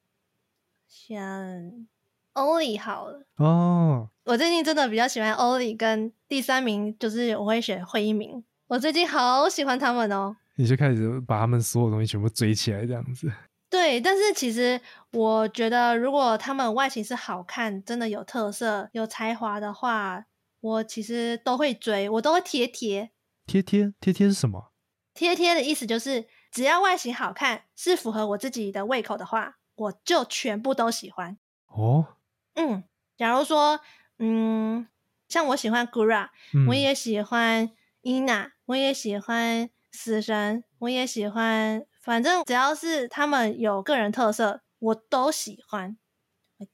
[0.88, 1.86] 选
[2.32, 3.26] 欧里好了。
[3.36, 8.42] 哦，我最近真的比较喜欢欧里，跟第三名就是我会选惠一鸣。
[8.68, 10.36] 我最近好喜欢他们哦。
[10.56, 13.32] 你就开始把他们所有东西全部追起来，这样子。
[13.70, 14.80] 对，但是其实
[15.12, 20.26] 我觉得，如果他们外形是好看、真的有特色、有才华的话，
[20.60, 23.10] 我其实都会追，我都会贴贴。
[23.46, 24.72] 贴贴贴贴是什么？
[25.14, 31.38] 贴贴的意思就是，只要外形好看，是符合我自己的胃口的话，我就全部都喜欢。
[31.66, 32.16] 哦，
[32.54, 32.84] 嗯，
[33.16, 33.80] 假如说，
[34.18, 34.86] 嗯，
[35.28, 37.70] 像我喜欢 Gura，、嗯、我也喜欢
[38.02, 45.96] Ina，，我也喜欢死神，我也喜欢，反正只要是他们有个人特色，我都喜欢。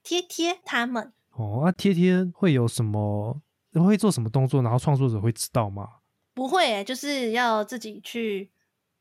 [0.03, 3.41] 贴贴他们，哦，那贴贴会有什么？
[3.73, 4.61] 会做什么动作？
[4.61, 5.87] 然后创作者会知道吗？
[6.33, 8.51] 不会耶，就是要自己去。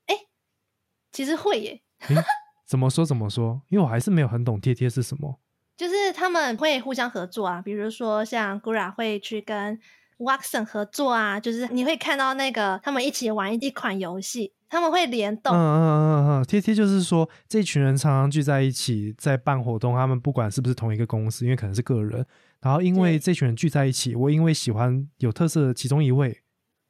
[0.07, 0.14] 哎、
[1.12, 2.16] 其实会耶，诶
[2.66, 3.62] 怎么说怎么说？
[3.68, 5.40] 因为我还是没有很懂贴贴是什么。
[5.76, 9.78] 就是他们会互相合作啊，比如说像 Gura 会去跟
[10.18, 15.54] Watson 合作啊，就是你会看到那个他们一起玩一款游戏，他们会联动。
[15.54, 22.24] 嗯嗯嗯嗯嗯，贴贴就是说这群人常常聚在一起在办活动，他们不管是不是同一个公司，因为可能是个人，
[22.61, 26.37] 然后因为这群人聚在一起，我因为喜欢有特色的其中一位，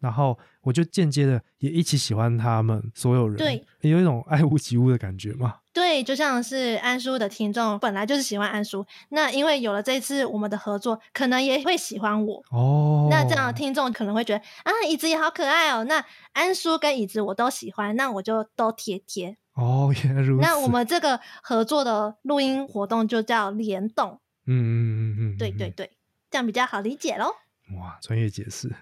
[0.00, 5.56] 然后我就间接的也一起喜欢他们所有人，对，有一种爱屋及乌的感觉嘛。
[5.72, 12.42] 对，就像是安叔的听众本来就是喜欢安叔，那因为有了这次我们的合作，可能也会喜欢我。
[12.50, 15.84] 哦，那这样的听众可能会觉得啊，椅子也好可爱哦。
[15.84, 19.36] 那安叔跟椅子我都喜欢，那我就都贴贴。
[19.54, 20.42] 哦，原来如此。
[20.42, 24.20] 那我们这个合作的录音活动就叫联动。
[24.46, 25.90] 嗯嗯嗯嗯，嗯对对，对，
[26.30, 27.26] 这样比较好理解喽。
[27.70, 28.74] 嗯哇，专业解释。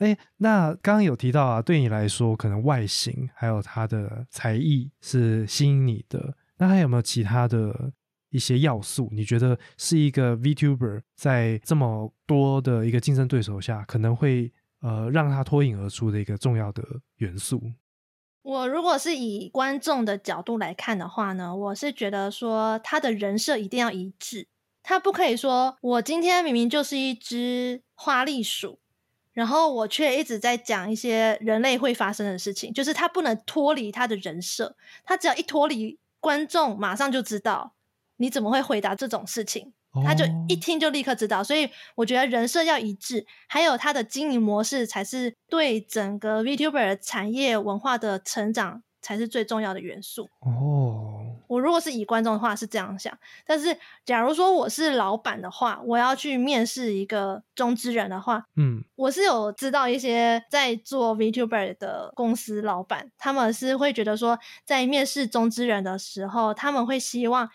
[0.00, 6.34] 哎，那刚刚有提到啊，对你来说，可能外形还有他的才艺是吸引你的。
[6.56, 7.92] 那还有没有其他的
[8.30, 9.10] 一些要素？
[9.12, 16.82] 你觉得是一个 VTuber 在这么多的一个竞争对手下，可能会呃让他脱颖而出的一个重要的
[17.16, 17.62] 元素？
[18.42, 24.48] 我如果是以观众的角度来看的话呢，我是觉得说他的人设一定要一致，
[24.82, 28.80] 他不可以说我今天明明就是一只花栗鼠，
[29.32, 37.74] 然后我却一直在讲一些人类会发生的事情，就是他不能脱离他的人设，他只要一脱离，观众马上就知道
[38.16, 39.72] 你怎么会回答这种事情。
[40.04, 50.28] 他就一哦听就立刻知道，所以我觉得人设要一致，还有他的经营模式才是对整个 VTuber 产业文化的成长才是最重要的元素。
[50.42, 51.19] 哦，
[51.50, 53.12] 我如果是以观众的话是这样想，
[53.44, 67.50] 但是假如说我是老板的话，我要去面试一个中之人的话，嗯我是有知道一些在做 VTuber 的公司老板，他们是会觉得说，在面试中之人的时候，他们会希望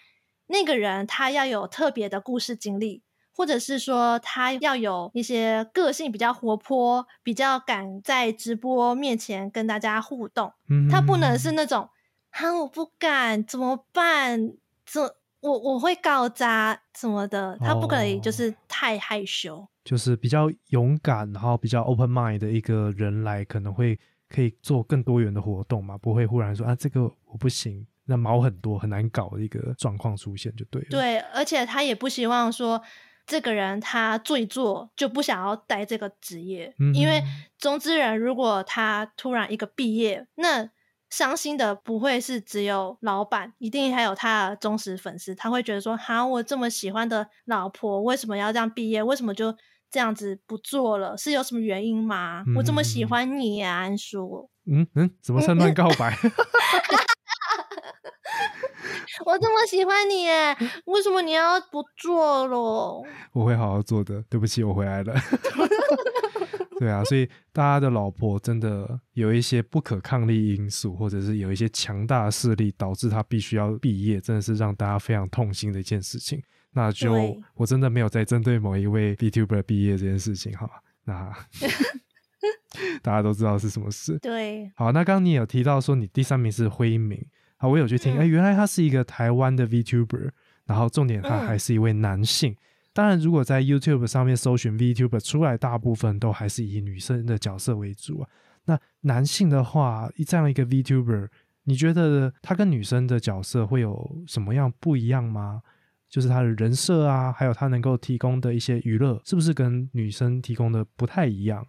[0.47, 3.01] 那个人他要有特别的故事经历，
[3.33, 10.51] 或者是说他要有一些个性比较活泼，比较敢在直播面前跟大家互动。
[10.69, 11.87] 嗯，他不能是那种
[12.35, 14.53] 啊，我不敢，怎么办？
[14.85, 15.01] 怎
[15.39, 19.65] 我我会搞砸什么的，他不可以就哦是太害羞。
[19.83, 32.81] 就是比较勇敢，然后比较 open mind 的一个人来，可能会可以做更多元的活动嘛，不会忽然说啊这个我不行，那毛很多很难搞的一个状况出现就对了。，对，而且他也不希望说
[33.27, 40.67] 这个人他做一做就不想要待这个职业，因为嗯中之人如果他突然一个毕业，那
[41.15, 49.01] 伤心的不会是只有老板，一定还有他的忠实粉丝，他会觉得说：哈，我这么喜欢的老婆为什么要这样毕业？
[49.01, 49.55] 为什么就
[49.89, 51.15] 这样子不做了？
[51.17, 52.43] 是有什么原因吗？
[52.57, 56.13] 我这么喜嗯欢你呀、安叔，嗯嗯，怎么算乱告白？
[59.25, 63.03] 我这么喜欢你耶， 为什么你要不做咯？
[63.33, 64.23] 我会好好做的。
[64.29, 65.13] 对不起，我回来了。
[66.79, 76.43] 对啊，所以大家的老婆真的有一些不可抗力因素，或者是有一些强大势力导致他必须要毕业，真的是让大家非常痛心的一件事情。
[76.73, 77.13] 那就
[77.53, 80.69] 我真的没有在针对某一位 VTuber 毕业这件事情哈。
[81.05, 81.31] 那
[83.01, 84.19] 大家都知道是什么事。
[84.19, 87.25] 对，好，那刚刚你有提到说你第三名是灰明，
[87.65, 90.29] 好，我有去听，嗯哎、原来他是一个台湾的 VTuber，
[90.67, 92.55] 然后重点他嗯还是一位男性。
[92.93, 98.29] 当然，如果在 YouTube 上面搜寻 VTuber 出来，大部分都还是以女生的角色为主啊。
[98.65, 101.27] 那男性的话，这样一个 VTuber，
[101.63, 105.63] 你觉得他跟女生的角色会有什么样不一样吗？
[106.07, 111.65] 就是他的人设啊，还有他能够提供的一些娱乐，是不是跟女生提供的不太一样？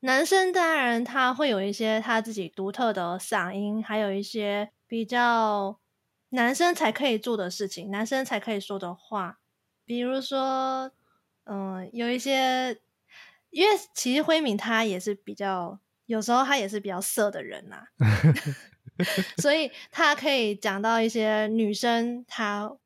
[0.00, 5.78] 嗯，男生当然他会有一些他自己独特的嗓音，还有一些比较
[6.30, 9.38] 男生才可以做的事情，男生才可以说的话，
[9.84, 10.90] 比如说，
[11.44, 12.78] 嗯、有一些，
[13.50, 17.84] 因为其实辉敏他也是比较，有时候他也是比较色的人呐、
[19.40, 22.76] 所以他可以讲到一些女生她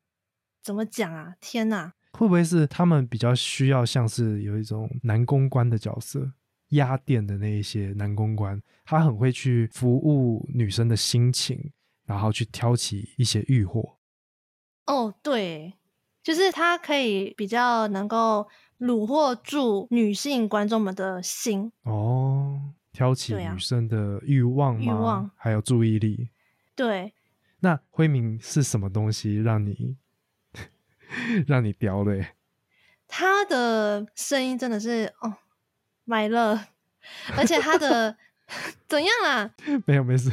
[0.61, 1.33] 怎么讲啊？
[1.41, 1.91] 天呐！
[2.13, 6.31] 会不会是他们比较需要像是有一种男公关的角色，
[6.73, 11.71] 压店的那一些男公关，他很会去服务女生的心情，
[12.05, 13.97] 然后去挑起一些欲火。
[14.85, 15.73] 哦，对，
[16.21, 18.47] 就是他可以比较能够
[18.79, 21.71] 虏获住女性观众们的心。
[21.83, 24.81] 哦，挑起女生的欲望吗？
[24.83, 26.29] 欲望还有注意力。
[26.75, 27.13] 对，
[27.59, 29.95] 那辉明是什么东西让你
[31.47, 32.35] 让你叼的耶？
[33.07, 35.37] 他的声音真的是哦，
[36.05, 36.67] 买了，
[37.37, 38.15] 而且他的
[38.87, 39.53] 怎样啦？
[39.85, 40.31] 没有，没事。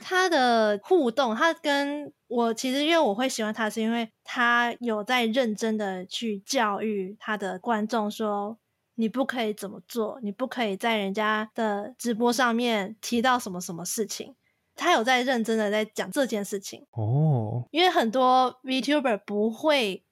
[0.00, 8.56] 他的互动，他跟我其实因为我会喜欢他，是因为他有在认真的去教育他的观众说，
[8.94, 14.36] 你不可以怎么做，你不可以在人家的直播上面提到什么什么事情。
[14.76, 20.04] 他有在认真的在讲这件事情，哦，因为很多 VTuber 不会，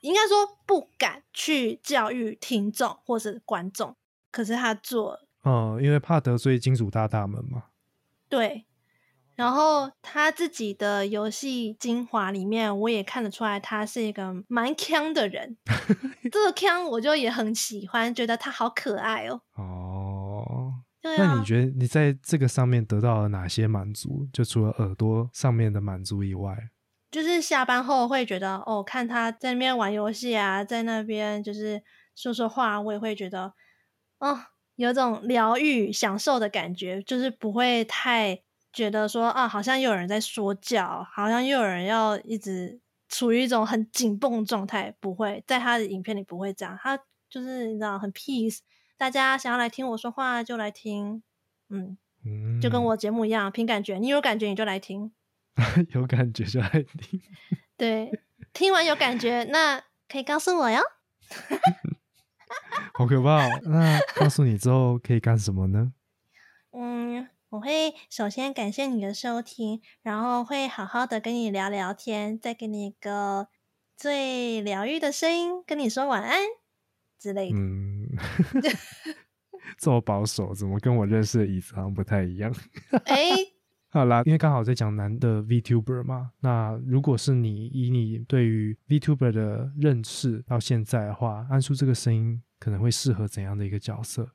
[0.00, 3.94] 应该说不敢去教育听众或是观众，
[4.30, 7.64] 可是他做了嗯，因为怕得罪金主大大们嘛。
[8.28, 8.66] 对，
[9.36, 15.56] 然后他自己的游戏精华里面，我也看得出来，他是一个蛮强的人。
[16.32, 19.40] 这个强我就也很喜欢，觉得他好可爱哦。
[19.54, 24.28] 哦，对啊，那你觉得你在这个上面得到了哪些满足？
[24.32, 26.70] 就除了耳朵上面的满足以外，
[27.12, 31.80] 就是下班后会觉得，哦，看他在那边玩游戏啊，在那边就是
[32.16, 33.54] 说说话，我也会觉得，
[34.18, 34.40] 哦，
[34.76, 38.42] 有种疗愈、享受的感觉，就是不会太
[38.72, 46.98] 觉得说啊，好像又有人在说教，好像又有人要一直处于一种很紧绷状态，不会在他的影片里不会这样，他
[47.28, 48.58] 就是你知道很 peace，
[48.96, 51.22] 大家想要来听我说话就来听，
[51.68, 55.12] 嗯，嗯，就跟我节目一样，凭感觉，你有感觉你就来听。
[55.94, 57.18] 有感觉就来听。
[57.78, 58.20] 对，
[58.52, 60.80] 听完有感觉，那可以告诉我哟。
[62.94, 63.60] 好可怕、哦！
[63.64, 65.92] 那告诉你之后可以干什么呢？
[66.72, 73.48] 嗯，我会首先感谢你的收听，然后会好好的跟你聊聊天，再给你一个
[73.96, 76.40] 最疗愈的声音，跟你说晚安
[77.18, 77.56] 之类的。
[77.56, 78.08] 嗯，
[79.78, 82.54] 这么保守，怎么跟我认识的椅子好像不太一样？
[83.06, 83.30] 哎、
[83.96, 94.30] 好啦，因为刚好在讲男的 VTuber 嘛，那如果是你以你对于 VTuber 的认识到现在的话，安叔这个声音可能会适合怎样的一个角色？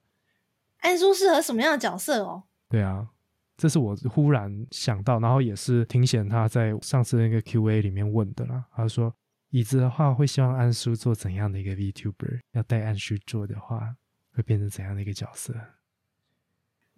[0.79, 2.41] 安叔适合什么样的角色哦？
[2.69, 3.07] 对啊，
[3.55, 8.65] 这是我忽然想到，然后也是听显他在上次那个 Q&A 里面问的啦。
[8.73, 9.15] 他说
[9.51, 12.39] 椅子的话会希望安叔做怎样的一个 VTuber？
[12.53, 13.95] 要带安叔做的话，
[14.33, 15.53] 会变成怎样的一个角色？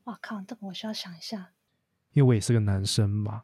[0.05, 1.51] 哇靠，这个我需要想一下。
[2.13, 3.43] 因为我也是个男生嘛，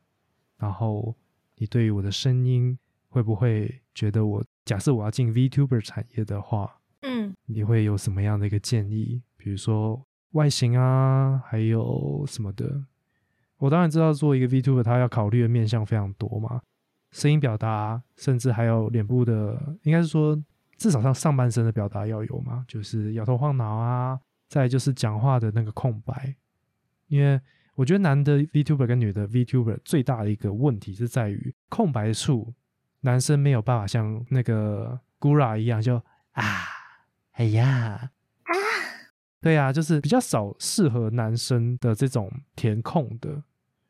[0.57, 1.15] 然后
[1.55, 2.77] 你对于我的声音
[3.09, 9.21] 会不会觉得我假设我要进 VTuber 产业的话，嗯，你会有什么样的一个建议？
[9.35, 12.83] 比如说外形啊，还有什么的？
[13.57, 16.61] 我当然知道做一个 VTuber，他要考虑的面向非常多嘛，
[17.11, 20.41] 声音表达，甚至还有脸部的，应该是说
[20.77, 26.35] 至少上上半身的表达要有嘛，就是摇头晃脑啊，再就是讲话的那个空白，
[27.07, 27.41] 因为
[27.79, 32.53] 我觉得男的 VTuber 跟女的 VTuber 最大的一个问题是在于空白处，
[32.99, 35.95] 男生没有办法像那个 Gura 一样就
[36.33, 36.43] 啊，
[37.35, 38.11] 哎呀。
[38.43, 38.51] 啊，
[39.39, 43.41] 对呀、就是比较少适合男生的这种填空的，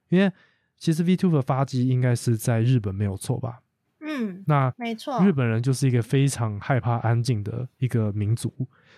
[0.09, 0.31] 因为
[0.77, 3.59] 其实 VTuber 发迹应该是在日本没有错吧？
[4.01, 8.53] 嗯嗯，那没错，日本人就是一个非常害怕安静的一个民族，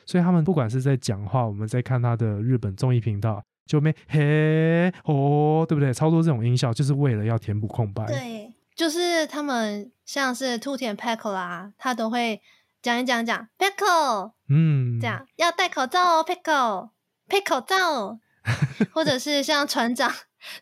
[0.05, 3.41] 所以他们不管是在讲话，我们在看他的日本综艺频道，
[3.71, 5.93] 就没嘿哦，对不对？
[5.93, 8.05] 超多这种音效，就是为了要填补空白。
[8.05, 12.41] 对，就是他们像是兔田 p e c o 啦，他都会
[12.81, 16.89] 讲一讲讲 p e c o 嗯，这样要戴口罩哦，Peckle，
[17.29, 18.19] 配口罩，
[18.91, 20.11] 或者是像船长，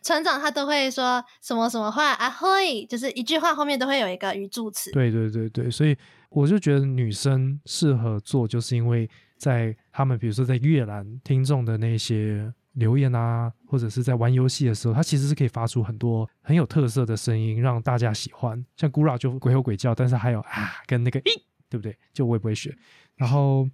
[0.04, 4.92] 船长他都会说什么什么话啊会，就是一句话后面都会有一个语助词。
[4.92, 5.96] 对对对对，所以
[6.28, 18.64] 我就觉得女生适合做，就是因为在他们比如说在阅览听众的那些留言啊，或者是在玩游戏的时候，它其实是可以发出很多很有特色的声音，让大家喜欢。
[18.76, 21.30] 像 Gura 就鬼吼鬼叫，但是还有啊跟那个咦，
[21.68, 21.96] 对不对？
[22.12, 22.76] 就我也不会学。
[23.14, 23.68] 然后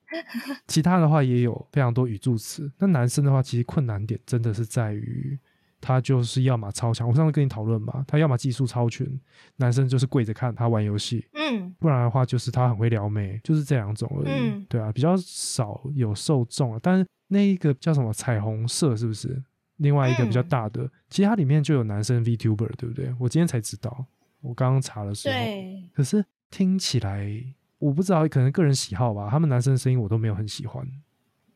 [0.66, 2.70] 其他的话也有非常多语助词。
[2.78, 5.38] 那男生的话，其实困难点真的是在于
[5.86, 9.06] 他就是要么超强，我上次跟你讨论嘛，他要么技术超群，
[9.54, 14.28] 男生就是跪着看他玩游戏，嗯，不然的话就是他很会撩妹，就是这两种而已。
[14.28, 16.80] 嗯对啊，比较少有受众啊。
[16.82, 19.40] 但是那一个叫什么彩虹社是不是？
[19.76, 23.14] 另外一个比较嗯大的，其实它里面就有男生 VTuber，对不对？
[23.20, 24.06] 我今天才知道，
[24.40, 25.34] 我刚刚查的时候。
[25.34, 27.30] 对，可是听起来
[27.78, 29.28] 我不知道，可能个人喜好吧。
[29.30, 30.84] 他们男生的声音我都没有很喜欢，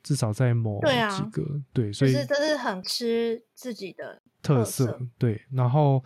[0.03, 6.03] 至少在某几个对，所以就是这是很吃自己的特色对，然后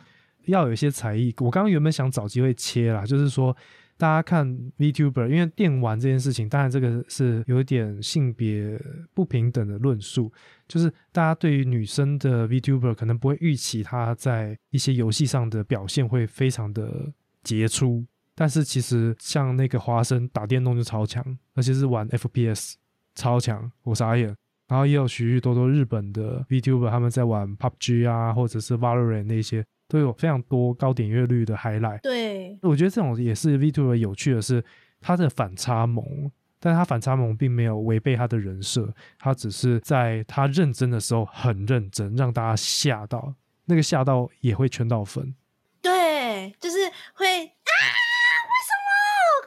[0.47, 1.35] 要有一些才艺。
[1.39, 3.57] 我刚刚原本想找机会切啦，就是说
[3.97, 4.47] 大家看
[4.79, 8.79] VTuber，因为电玩这件事情，当然这个是有一点性别
[9.15, 10.33] 不平等的论述，
[10.67, 18.05] 就是大家对于女生的 VTuber 可能不会预期她在一些游戏上的表现会非常的杰出。
[18.37, 21.25] 但是其实像那个花生打电动就超强，
[21.55, 22.75] 而且是玩 FPS
[23.15, 24.35] 超强，我傻眼。
[24.67, 32.01] 然后也有许许多多日本的 VTuber 他们在玩 PUBG 啊，或者是 Valorant 那些，都有非常多高点阅率的 highlight。
[32.01, 34.65] 对，我觉得这种也是 VTuber 有趣的是，
[35.03, 43.35] 他的反差萌，但是他反差萌并没有违背他的人设，他只是在他认真的时候很认真，让大家吓到，
[43.67, 45.35] 那个吓到也会圈到粉。
[45.83, 46.79] 对，就是
[47.13, 48.89] 会啊，为什么？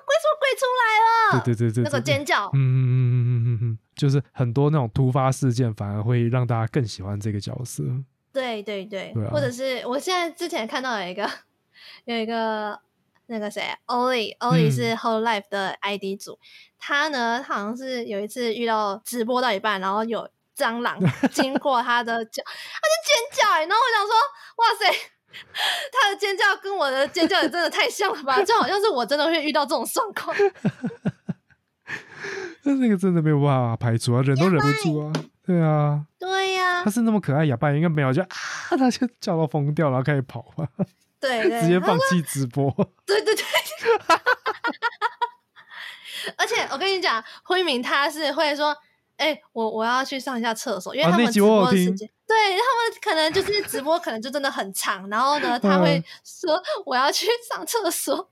[0.06, 0.84] 为什么鬼出来
[1.34, 1.42] 了？
[1.46, 7.84] 对对对对，那个尖叫，嗯嗯嗯嗯嗯嗯嗯，就是很多那种突发事件，反而会让大家更喜欢这个角色。
[8.34, 11.30] 对对对，对啊或者是我现在之前看到有一个
[12.06, 12.80] 有一个
[13.28, 16.38] 那个谁，Ollie，Ollie 嗯是 Whole Life 的 ID 组，
[16.78, 21.00] 他呢好像是有一次遇到直播到一半，然后有蟑螂
[21.34, 24.14] 经过他的脚，他就尖叫、欸，然后我想说，
[24.58, 25.12] 哇塞。
[25.92, 28.42] 他的尖叫跟我的尖叫也真的太像了吧？
[28.44, 30.36] 就好像是我真的会遇到这种状况。
[32.68, 35.14] 但那个真的没有办法排除啊，忍都忍不住啊。
[35.46, 38.28] 对啊，对呀、他是那么可爱，哑巴应该没有，就 啊，
[38.78, 40.68] 他就叫到疯掉，然后开始跑吧，
[41.22, 42.70] 对对， 直接放弃直播。
[43.06, 43.46] 对 对对，
[46.36, 48.76] 而且我跟你讲，辉明他是会说，
[49.16, 58.30] 哎、我我要去上一下厕所，因为他们直播的时间，对他们可能就是直播，可能就真的很长，然后呢，他会嗯说我要去上厕所，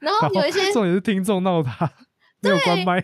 [0.00, 1.88] 然后然后有一些重点是听众闹他，
[2.44, 3.00] 没有关麦。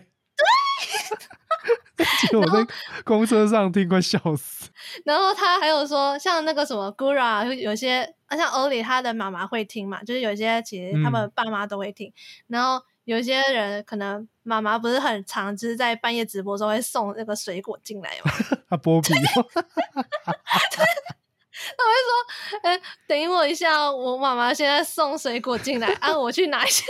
[1.97, 2.65] 对， 结果我在
[3.03, 4.69] 公车上听，快笑死。
[5.05, 12.11] 然后他还有说，像那个什么 Gura，有有些啊，像欧里他的妈妈会听嘛，就是有些其实他们嗯爸妈都会听。
[12.47, 18.31] 然后有一些人可能妈妈不是很常，就是在半夜直播的时候会送那个水果进来嘛，
[18.69, 19.13] 他波比，
[22.63, 26.85] 哎、等我一下，我妈妈现在送水果进来，啊，我去拿一下，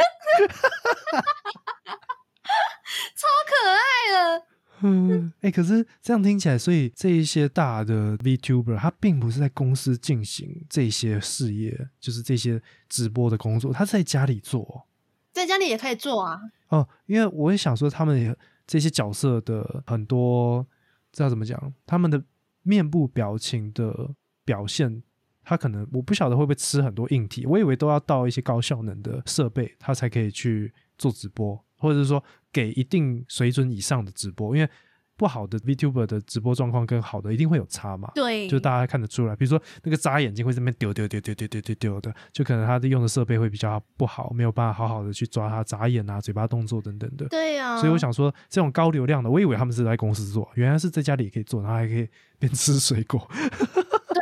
[3.15, 4.45] 超可爱的。
[4.83, 14.87] 嗯，哎、可是这样听起来，所以这一些大的 VTuber，他并不是在公司进行这些事业，就是这些直播的工作，他是在家里做
[15.31, 16.89] 在家里也可以做啊，哦。
[17.05, 18.35] 因为我也想说，他们也
[18.65, 20.65] 这些角色的很多，
[21.11, 22.23] 知道怎么讲，他们的
[22.63, 25.03] 面部表情的表现，
[25.43, 32.23] 他可能我不晓得会不会吃很多硬体，我以为都要到一些高效能的设备，他才可以去做直播，或者是说
[32.53, 34.69] 给一定水准以上的直播，因为
[35.17, 38.09] 不好的 VTuber 的直播状况跟好的一定会有差嘛。
[38.15, 47.27] 对，就大家看得出来，比如说那个眨眼睛会这边丢丢丢丢丢丢丢丢的，就可能他的用的设备会比较不好，没有办法好好的去抓他眨眼啊、嘴巴动作等等的。
[47.27, 52.09] 对呀、啊，所以我想说，这种高流量的，我以为他们是在公司做，原来是在家里也可以做，然后还可以
[52.39, 53.29] 边吃水果。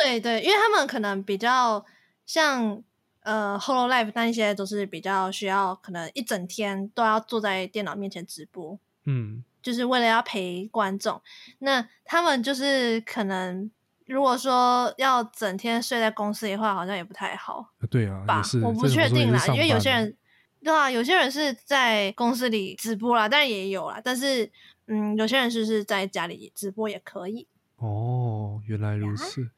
[0.01, 1.85] 对对，因为他们可能比较
[2.25, 2.83] 像
[3.21, 11.21] 呃 Hololive 那一些都是比较需要可能一整天都要坐在电脑面前直播，嗯，就是为了要陪观众。
[11.59, 13.69] 那他们就是可能
[14.05, 18.41] 如果说要整天睡在公司的话，好像也不太好呃对啊，吧？
[18.63, 20.17] 我不确定啦，因为有些人，
[20.63, 24.49] 对啊，有些人是在公司里直播啦，当然也有啦，但是
[24.87, 27.47] 嗯，有些人是是在家里直播也可以。
[27.77, 29.49] 哦，原来如此。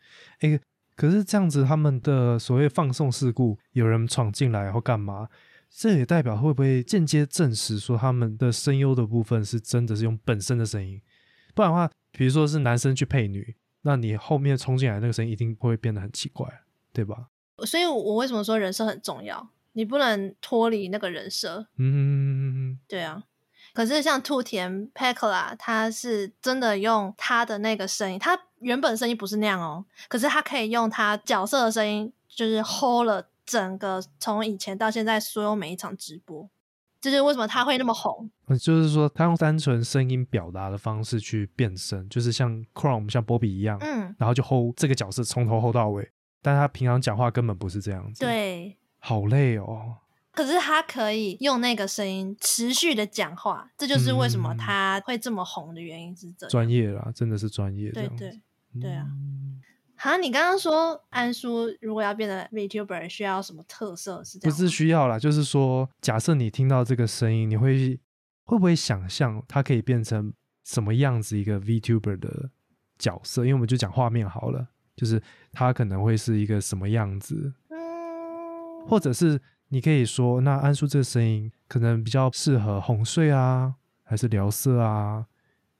[0.42, 0.60] 哎、
[0.96, 5.28] 可是这样子，他们的所谓放送事故，有人闯进来或干嘛，
[5.70, 11.02] 这也代表会不会间接证实说他们的声优的部分是真的是用本身的声音？
[11.56, 16.48] 不然的话，比如说是男生去配女，那你后面冲进来那个声音一定会变得很奇怪，
[16.94, 17.28] 对吧？
[17.66, 19.50] 所以我为什么说人设很重要？
[19.74, 21.68] 你不能脱离那个人设。
[21.78, 23.24] 嗯，对啊，
[23.74, 36.50] 可是像兔田 p e k l a 他是真的用他的那个声音，他原本声音不是那样哦，可是他可以用他角色的声音，就是 hold 了整个从以前到现在所有每一场直播，
[37.00, 38.30] 这就是为什么他会那么红。
[38.48, 46.12] 呃就是说他用单纯声音表达的方式去变身，就是像 Chrome 像波比一样，嗯，然后就 hold 这个角色从头 hold 到尾，
[46.42, 48.78] 但他平常讲话根本不是这样子，，对。
[49.00, 49.96] 好累哦。
[50.32, 56.50] 可是他可以用那个声音持续的讲话，这就是为什么嗯他会这么红的原因是这样。
[56.50, 58.18] 专业啦，真的是专业这对。
[58.18, 58.42] 对
[58.80, 59.62] 对啊嗯
[59.98, 64.24] 好，你刚刚说安叔如果要变成 VTuber 需要什么特色？
[64.24, 64.64] 是这不样不？
[64.64, 68.00] 是需要啦，就是说，假设你听到这个声音，你会
[68.46, 72.50] 会不会想象他可以变成什么样子一个 VTuber 的
[72.98, 73.44] 角色？
[73.44, 75.22] 因为我们就讲画面好了，就是
[75.52, 79.40] 他可能会是一个什么样子，嗯，或者是
[79.74, 85.26] 你可以说，那安叔这个声音可能比较适合哄睡啊，还是聊色啊，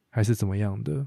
[0.10, 1.06] 还是怎么样的？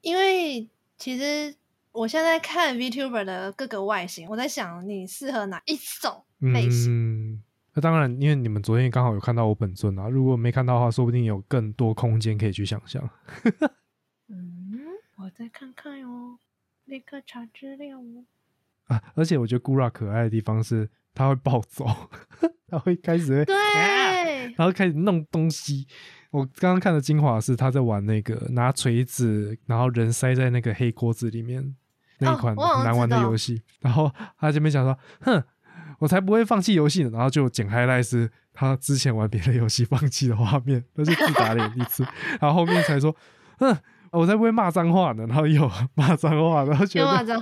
[0.00, 0.68] 因为
[0.98, 1.54] 其实
[1.92, 6.90] 我现在看 VTuber 的各个外形，我在想你适合哪一种类型？
[6.90, 7.42] 嗯，
[7.74, 13.08] 那当然，因为你们昨天刚好有看到我本尊啊，如果没看到的话，说不定有更多空间可以去想象。
[14.26, 14.80] 嗯，
[15.14, 16.40] 我再看看哟，
[16.86, 18.24] 立刻查资料哦。
[18.88, 21.86] 啊，而且我觉得 Gura 可爱的地方是，他会暴走，
[22.68, 23.54] 他会开始会，对，
[24.56, 25.86] 然后开始弄东西。
[26.30, 31.74] 我刚刚看的精华是他在玩那个拿锤子，然后人塞在那个黑锅子里面
[32.18, 33.62] 那一款难玩的游戏。
[33.80, 35.42] 然后他这边讲说，哼，
[36.00, 37.10] 我才不会放弃游戏呢。
[37.14, 42.06] 然后就剪开来是他之前玩别的游戏放弃的画面，那就自打脸一次。
[42.38, 43.16] 然后后面才说，
[43.58, 43.74] 哼，
[44.10, 45.24] 我才不会骂脏话呢。
[45.26, 47.40] 然后又骂脏话，然后觉得。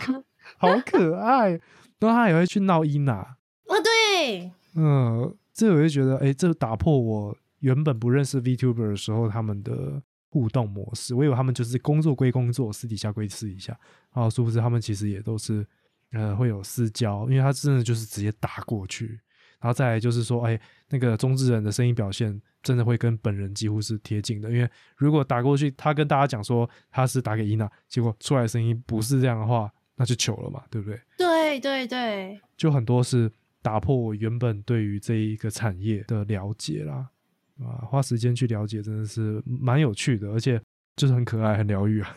[0.58, 1.58] 好可爱。
[2.00, 3.36] 然后他也会去闹伊娜，
[3.66, 11.14] 哦，对，嗯，这我就觉得，哎、这打破我原本不认识 VTuber 的时候他们的互动模式。
[11.14, 13.78] 我以为他们就是工作归工作，私底下归私底下，
[14.12, 15.66] 然后殊不知他们其实也都是
[16.12, 19.20] 呃会有私交，因为他真的就是直接打过去。
[19.60, 20.60] 然后再来就是说，哎、
[20.90, 31.00] 那个中之人的声音表现真的会跟本人几乎是贴近的，因为如果打过去，他跟大家讲说他是打给伊娜，结果出来的声音不是这样的话，那就糗了嘛，对不对？
[31.16, 33.30] 对对对，就很多是
[33.64, 37.08] 打破我原本对于这一个产业的了解啦，
[37.60, 40.60] 啊，花时间去了解真的是蛮有趣的，而且
[40.94, 42.14] 就是很可爱、很疗愈啊。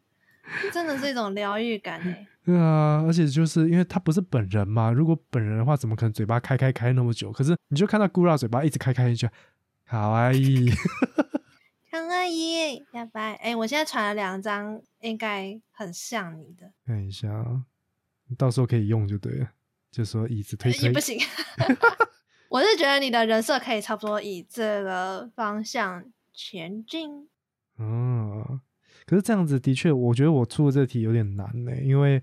[0.70, 2.26] 真的是一种疗愈感诶。
[2.44, 7.32] 对啊，而且就是因为他不是本人嘛，如果本人的话，怎么可能嘴巴开开开那么久？
[7.32, 9.26] 可是你就看到 Gura 嘴巴一直开开，就
[9.86, 10.68] 好阿姨，
[11.90, 17.64] 康阿姨，要不然，哎，我现在传了两张，应该很像你的，看一下啊，
[18.36, 19.48] 到时候可以用就对了。
[19.90, 21.18] 就说椅子推推不行。
[22.48, 27.28] 我是觉得你的人设可以差不多以这个方向前进。
[27.78, 28.60] 嗯，
[29.06, 32.22] 可是这样子的确，我觉得我出的这题有点难呢，因为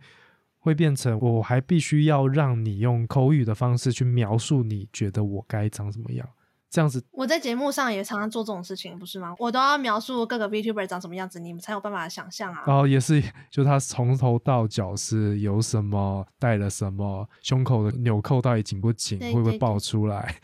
[0.59, 6.27] 会变成我还必须要让你用口语的方式去描述你觉得我该长什么样，
[6.69, 9.33] 这样子我在节目上也常常做这种事情，不是吗？
[9.39, 12.63] 我都要描述各个 VTuber 长什么样子，你们才有办法想象啊。
[12.67, 20.35] 然后也是，就他从头到脚是有什么，带了什么，胸口的纽扣到底紧不紧，对对会不会爆出来？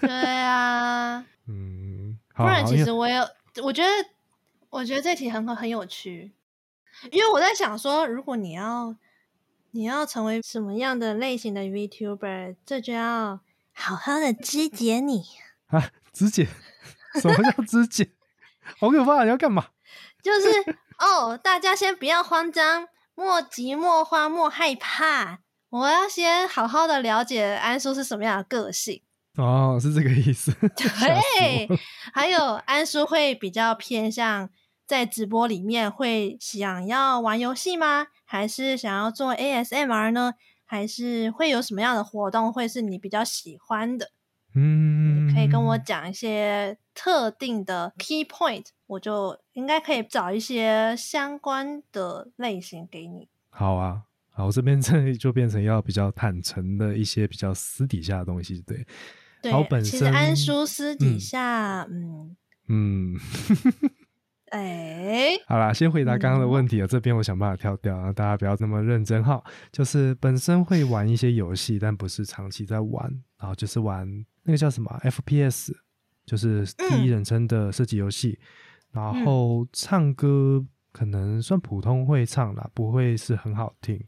[0.00, 3.24] 对啊， 嗯，不然其实我有，
[3.62, 3.88] 我觉得，
[4.70, 6.32] 我觉得这题很很有趣，
[7.10, 8.94] 因为我在想说，如果你要
[9.72, 13.40] 你要成为什么样的类型的 VTuber，这就要
[13.72, 15.24] 好好的肢解你，
[15.72, 16.46] 啊，肢解，
[17.20, 18.10] 什么叫肢解？
[18.78, 19.24] 好可怕！
[19.24, 19.66] 你要干嘛？
[20.22, 20.48] 就是
[20.98, 29.02] 哦，大家先不要慌张，莫急莫慌莫害怕，我要先好好的了解安叔是什么样的个性。
[29.36, 30.52] 哦，是这个意思。
[30.76, 31.68] 对，
[32.12, 34.50] 还有安叔会比较偏向
[34.86, 38.08] 在直播里面会想要玩游戏吗？
[38.24, 40.34] 还是想要做 ASMR 呢？
[40.66, 44.10] 还是会有什么样的活动会是你比较喜欢的？
[44.54, 53.28] 嗯，可以跟我讲一些特定的 key point，我就应该可以找一些相关的类型给你。
[53.50, 58.86] 好啊，好，这边 这就变成要比较坦诚的一些比较私底下的东西，对。
[59.42, 62.36] 对好，本其实安叔私底嗯下，嗯，
[62.68, 63.16] 嗯，
[64.52, 69.42] 哎、好啦，先回答刚刚的嗯问题啊，这边我想办法跳掉啊，大家不要那么认真哈。
[69.70, 74.06] 就是本身会玩一些游戏，但不是长期在玩，然后就是玩
[74.42, 75.72] 那个叫什么啊 FPS，
[76.26, 78.38] 就是第一人称的射击游戏。
[78.90, 83.98] 然后唱歌可能算普通会唱啦，不会是很好听。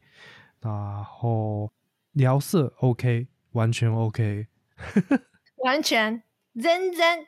[0.60, 1.72] 然后
[2.12, 4.46] 聊色 OK，完全 OK。
[5.64, 6.22] 完全
[6.52, 7.26] 认真，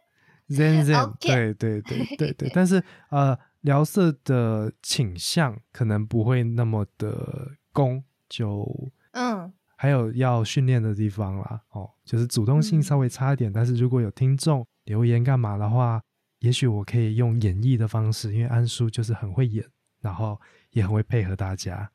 [0.49, 11.61] Zen Zen，对对对对对， 但是呃，聊色的倾向可能不会那么的攻，就嗯，还有要训练的地方啦。
[11.71, 12.83] 哦，就是主动性嗯。
[12.83, 16.01] 稍微差一点，但是如果有听众留言干嘛的话，
[16.41, 19.65] 也许我可以用演绎的方式，因为安叔就是很会演，
[20.01, 20.41] 然后
[20.71, 21.91] 也很会配合大家，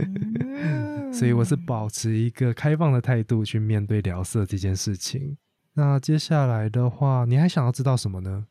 [0.00, 5.36] 嗯 所以我是保持一个开放的态度去面对聊色这件事情。
[5.74, 8.46] 那接下来的话，你还想要知道什么呢？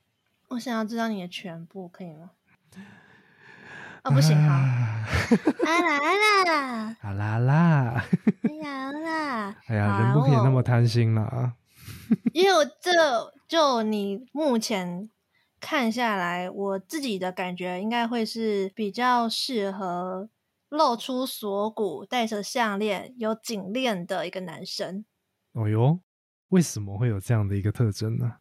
[0.50, 2.32] 我想要知道你的全部，可以吗？
[4.04, 5.06] 哦，不行，好，啊
[5.66, 8.06] 啊啦啊啦，好啦啦，
[8.44, 11.54] 哎呀啦， 哎呀，好人不可以那么我贪心啦。
[12.34, 15.10] 因为我这就你目前
[15.62, 20.30] 看下来，我自己的感觉应该会是比较适合
[20.68, 25.06] 露出锁骨、戴着项链、有颈链的一个男生。
[25.54, 26.00] 哦哟，
[26.54, 28.34] 为什么会有这样的一个特征呢？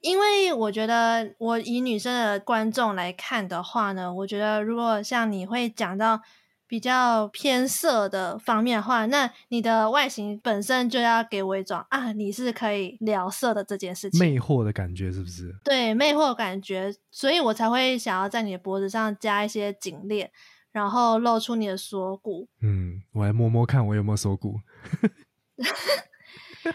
[0.00, 6.20] 因为我觉得，我以女生的观众来看的话呢，我觉得如果像你会讲到
[6.66, 14.20] 比较偏色的方面的话，那你的外形本身就要给我一种啊，你是可以聊色的这件事情。
[14.20, 15.56] 魅惑的感觉是不是？
[15.64, 20.30] 对魅惑感觉，所以我才会想要在你的脖子上加一些颈链，
[20.70, 24.60] 然后露出你的锁骨，嗯，我来摸摸看我有没有锁骨。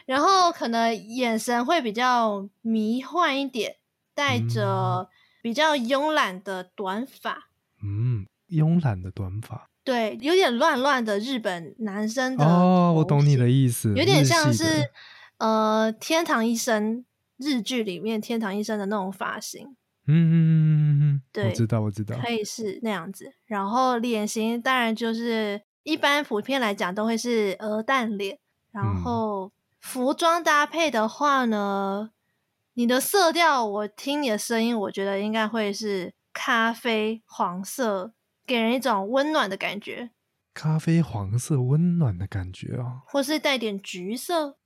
[0.06, 3.76] 然后可能眼神会比较迷幻一点，
[4.14, 5.10] 带着
[5.42, 7.50] 比较慵懒的短发，
[7.84, 9.70] 嗯，慵懒的短发。
[9.84, 14.92] 对，有点乱乱的日本男生的哦，我懂你的意思，有点像是
[15.38, 17.04] 呃天堂医生
[17.38, 19.76] 日剧里面天堂医生的那种发型。
[20.06, 22.18] 嗯嗯嗯嗯嗯嗯，我知道，我知道。
[22.20, 23.32] 可以是那样子。
[23.46, 28.38] 然后脸型当然就是一般普遍来讲都会是鹅蛋脸。
[28.72, 32.12] 然嗯后服装搭配的话呢，
[32.74, 38.14] 你的色调，我听你的声音，我觉得应该会是咖啡黄色，
[38.46, 40.12] 给人一种温暖的感觉，
[40.54, 43.02] 咖啡黄色温暖的感觉哦。
[43.06, 44.58] 或是带点橘色。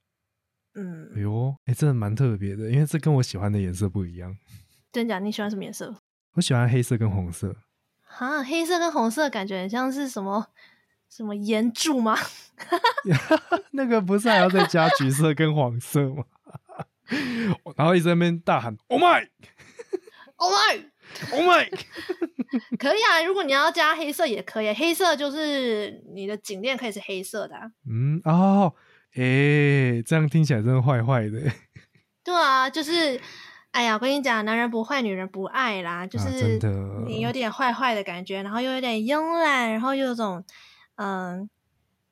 [0.75, 4.35] 嗯哎，呦，哎，真的蛮特别的，因为这跟我喜欢的颜色不一样。
[4.91, 5.19] 真假？
[5.19, 5.95] 你喜欢什么颜色？
[6.33, 7.55] 我喜欢黑色跟红色。
[8.01, 10.47] 哈，黑色跟红色感觉很像是什么
[11.15, 12.17] 什么岩柱吗？
[13.71, 16.23] 那个不是还要再加橘色跟黄色吗？
[17.75, 19.27] 然后一直在那边大喊 “Oh my,
[20.37, 21.69] Oh my！Oh my”，
[22.79, 27.71] 可以啊，如果你要加黑色也可以，黑色就是你的颈链可以是黑色的、啊。
[27.87, 28.73] 嗯哦，
[29.13, 31.39] 哎，这样听起来真的坏坏的。
[32.23, 33.19] 对啊，就是，
[33.71, 36.59] 哎呀，我跟你讲，男人不坏，女人不爱啦，就啊是
[37.05, 40.43] 你有点坏坏的感觉，然后又有点慵懒，然后又有种
[40.95, 41.49] 嗯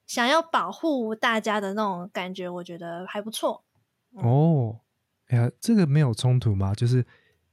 [0.07, 3.63] 想要保护大家的那种感觉，我觉得还不错。
[4.11, 4.81] 哦，
[5.27, 6.73] 哎呀，这个没有冲突吗？
[6.75, 7.05] 就是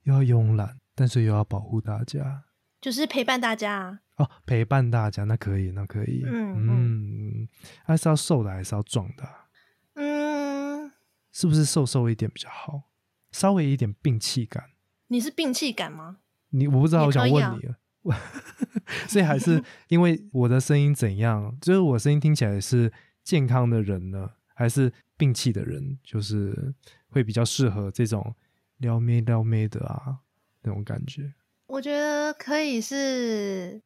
[0.03, 2.45] 又要慵懒，但是又要保护大家
[2.81, 6.24] 就是陪伴大家啊，哦，陪伴大家，那可以，那可以。
[6.26, 7.49] 嗯嗯，
[7.85, 9.49] 还是要瘦的，还是要壮的啊、
[9.95, 10.91] 嗯，
[11.31, 12.83] 是不是瘦瘦一点比较好？
[13.31, 14.70] 稍微一点病气感。
[15.09, 16.18] 你是病气感吗？
[16.51, 17.76] 你我不知道，也我想问你了。
[19.09, 22.93] 所以还是因为我的声音怎样， 就是我声音听起来是
[23.23, 26.75] 健康的人呢，还是病气的人，就是
[27.09, 28.35] 会比较适合这种
[28.79, 30.19] 撩妹撩妹的啊
[30.63, 31.35] 那种感觉。
[31.67, 33.83] 我觉得可以是，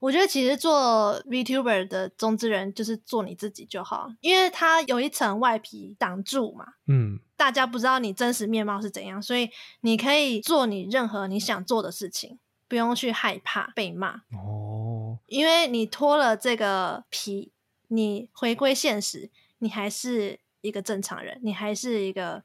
[0.00, 7.18] 我觉得其实做 VTuber 的中之人就是做你自己就好，因为它有一层外皮挡住嘛，嗯。
[7.34, 9.50] 大家不知道你真实面貌是怎样，所以
[9.80, 12.38] 你可以做你任何你想做的事情，
[12.72, 17.52] 不用去害怕被骂，哦，因为你脱了这个皮，
[17.88, 22.44] 你回归现实，你还是一个正常人，你还是一个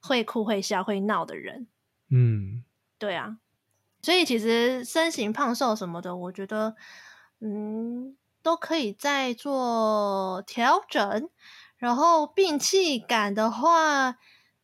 [0.00, 1.68] 会哭会笑会闹的人。
[2.10, 2.64] 嗯
[2.98, 3.38] 对啊，
[4.02, 6.74] 所以其实身形胖瘦什么的，我觉得，
[7.38, 11.30] 嗯，都可以再做调整。
[11.76, 14.16] 然后病气感的话，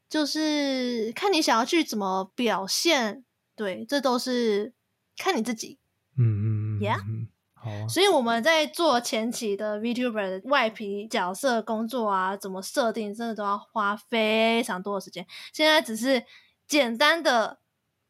[0.08, 3.24] 就是看你想要去怎么表现，
[3.54, 4.72] 对，这都是
[5.18, 5.78] 看你自己。
[6.16, 15.26] 嗯嗯嗯 Yeah 嗯，好所以我们在做前期的 VTuber 的外皮角色工作啊，怎么设定，真的都要花非常多的时间。
[15.52, 16.24] 现在只是
[16.66, 17.60] 简单的，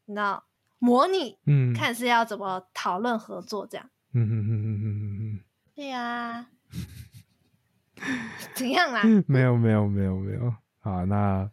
[0.05, 0.45] 你知道，
[0.79, 3.89] 模拟，嗯，看是要怎么讨论合作这样。
[4.13, 5.39] 嗯嗯嗯嗯嗯嗯
[5.75, 6.47] 对呀、
[8.55, 9.01] 怎样啦？
[9.03, 11.49] 嗯，没有没有没有没有，好，那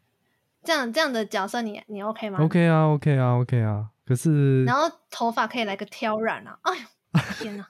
[0.65, 6.59] 这样这样的角色你你 OK 吗 OK 啊 OK 啊 OK 啊，可是然后头发可以来个挑染啊！
[6.63, 7.67] 哎呦，天哪！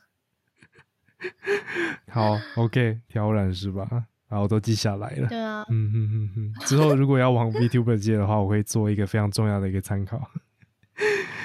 [2.12, 3.88] 好 OK 挑染是吧？
[4.28, 5.28] 然后都记下来了。
[5.28, 10.30] 对啊，嗯嗯嗯嗯，之后如果要往 VTuber 界的话，我会做一个非常重要的一个参考。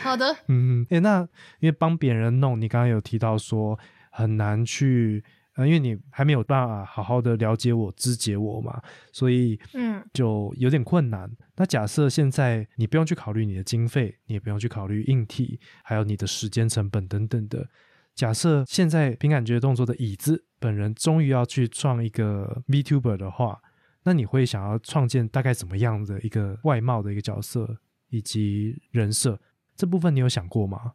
[0.04, 1.22] 好的，嗯，诶，那
[1.60, 3.78] 因为帮别人弄，你刚刚有提到说
[4.10, 5.24] 很难去，
[5.56, 8.82] 呃，因为你还没有办法好好的了解我、肢解我嘛，
[9.12, 11.30] 所以嗯就有点困难。
[11.58, 17.68] 那假设现在你不用去考虑你的经费，你也不用去考虑硬体，还有你的时间成本等等的。
[18.16, 23.62] 假设现在凭感觉动作的椅子本人终于要去创一个 VTuber 的话，
[24.04, 27.78] 那你会想要创建大概怎么样的一个外貌的一个角色
[28.10, 29.40] 以及人设？
[29.76, 30.94] 这部分你有想过吗？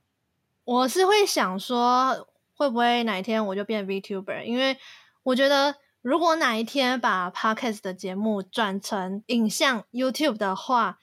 [0.64, 4.42] 我是会想说，会不会哪一天我就变 VTuber？
[4.42, 4.76] 因为
[5.22, 10.98] 我觉得，如果哪一天把 Podcast 的节目转成影像 YouTube 的话，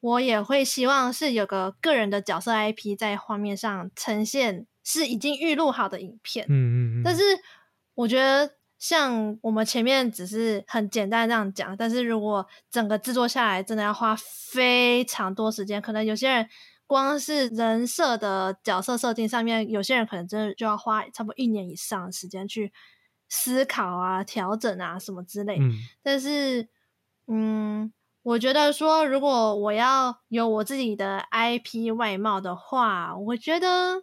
[0.00, 6.46] 我也会希望是有个个人的角色 IP 在画面上呈现，是已经预录好的影片。
[6.48, 7.02] 嗯嗯嗯。
[7.04, 7.22] 但是
[7.94, 15.80] 我觉得，像我们前面只是很简单这样讲，但是如果整个制作下来，真的要花非常多时间。
[15.80, 16.48] 可能有些人
[16.86, 22.72] 光是人设的角色设定上面，有些人可能真的就要花差不多一年以上的时间去
[23.28, 25.58] 思考啊、调整啊什么之类。
[25.58, 25.72] 嗯。
[26.02, 26.68] 但是，
[27.26, 34.02] 嗯，我觉得说，如果我要有我自己的 IP 外貌的话，我觉得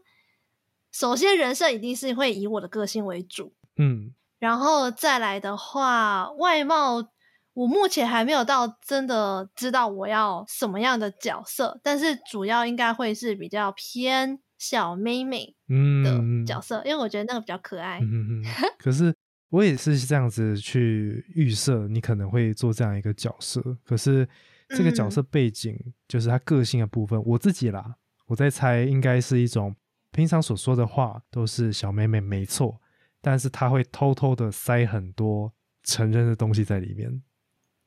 [0.91, 4.13] 首先人设一定是会以我的个性为主，嗯。
[4.39, 7.07] 然后再来的话，外貌
[7.53, 15.55] 我目前还没有到真的知道我要什么样的角色，但是主要应该会是比较偏小妹妹
[16.03, 17.99] 的嗯角色，因为我觉得那个比较可爱。
[17.99, 18.45] 嗯嗯嗯。
[18.79, 19.13] 可是
[19.49, 23.61] 我也是这样子去预设，你可能会做这样一个角色。
[23.83, 24.27] 可是
[24.69, 25.77] 这个角色背景，
[26.07, 29.75] 就是他个性的部分，我自己啦，我在猜，应该是一种
[30.11, 32.81] 平常所说的话都是小妹妹没错，
[33.21, 37.21] 但是他会偷偷的塞很多成人的东西在里面。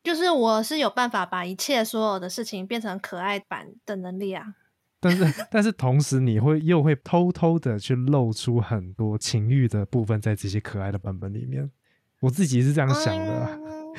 [0.07, 4.55] 就是我是有办法把一切所有的事情变成可爱版的能力啊。
[5.01, 11.69] 但是，但是同时，你会又会偷偷的去露出很多情欲的部分在这些可爱的版本里面。
[12.21, 13.93] 我自己是这样想的啊、 嗯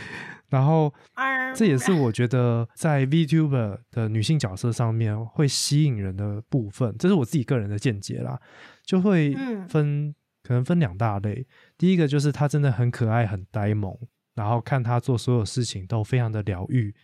[0.48, 8.40] 然后嗯这也是我觉得在 VTuber 的女性角色上面会吸引人的部分，这是我自己个人的见解啦。
[8.82, 11.46] 就会嗯分、可能分两大类，
[11.76, 13.94] 第一个就是她真的很可爱、很呆萌，
[14.38, 16.94] 然后看她做所有事情都非常的疗愈，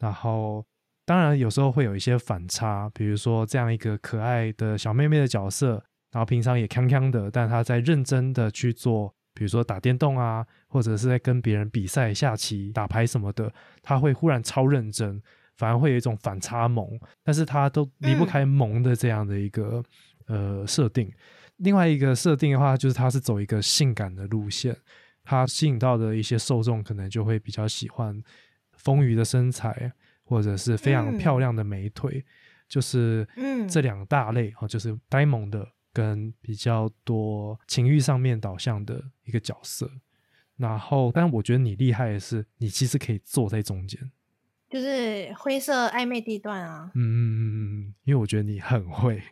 [0.00, 0.66] 然后
[1.06, 5.74] 当然有时候会有一些反差，比如说这样一个可爱的小妹妹的角色，
[6.10, 15.22] 然后平常也康康的，但她在认真的去做，比如说打电动啊，或者是在跟别人比赛下棋、打牌什么的，她会忽然超认真，
[15.56, 18.26] 反而会有一种反差萌，但是她都离不嗯。
[18.26, 19.80] 开萌的这样的一个、
[20.26, 21.08] 呃设定。
[21.58, 24.76] 另外一个设定的话，就是她是走一个性感的路线，
[25.24, 28.22] 她吸引到的一些受众可能就会比较喜欢
[28.72, 29.92] 丰腴的身材，
[30.24, 32.24] 或者是非常嗯漂亮的美腿，
[32.68, 39.90] 就是嗯这两大类哦，就是呆萌的跟比较多情欲上面导向的一个角色。
[40.56, 43.98] 然后，但我觉得你厉害的是，你其实可以坐在中间，
[44.68, 46.90] 就是灰色暧昧地段啊。
[46.94, 47.56] 嗯嗯嗯嗯
[47.88, 49.22] 嗯，因为我觉得你很会，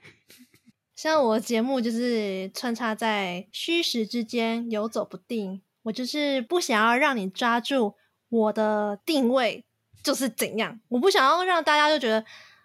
[0.97, 7.95] 像我节目就是穿插在虚实之间游走不定，我就是不想要让你抓住
[8.29, 9.65] 我的定位
[10.03, 12.23] 就是怎样，我不想要让大家就觉得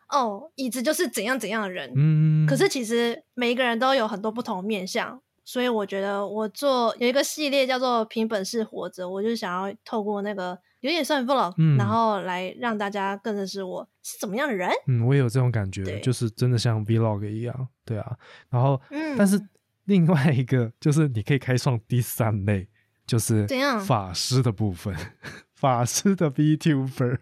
[0.09, 1.89] 哦，椅子就是怎样怎样的人。
[1.95, 14.69] 嗯，可是其实每一个人都有很多不同面相，所以我觉得我做有一个系列叫做“凭本事活着”，我就想要透过那个有点算 vlog，、嗯然后来让大家更认识我是怎么样的人。
[14.87, 18.17] 嗯，我也有这种感觉，就是真的像 Vlog 一样，对啊。
[18.49, 19.39] 然后，嗯但是
[19.85, 22.69] 另外一个就是你可以开创第三类，
[23.05, 24.95] 就是怎样法师的部分，
[25.53, 27.19] 法师的 VTuber。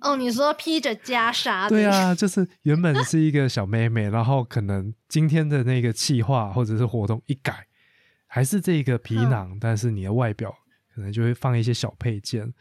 [0.00, 7.66] 哦，你说披着袈裟的，对啊，就是原本是一个小妹妹，然后可能今天的那个气化或者是活动一改，
[8.26, 10.54] 还是这个皮囊，但是你的外表
[10.94, 12.52] 可能就会放一些小配件，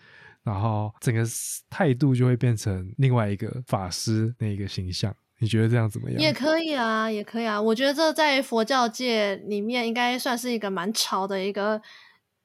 [0.44, 1.22] 然后整个
[1.70, 5.14] 态度就会变成另外一个法师那个形象。
[5.40, 6.22] 你觉得这样怎么样？
[6.22, 7.62] 也可以啊，也可以啊。
[7.62, 11.82] 我觉得这在佛教界里面应该算是一个蛮潮的一个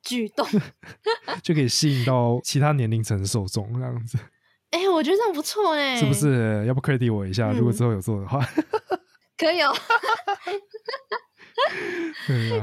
[0.02, 0.46] 举动。
[1.42, 4.18] 就可以吸引到其他年龄层的受众，这样子。
[4.70, 6.12] 哎、我觉得这样不错哎、是不？
[6.12, 6.64] 是？
[6.66, 7.52] 要不 credit 我一下？
[7.52, 8.46] 如果嗯之后有做的话，
[9.38, 9.78] 可以哦，啊，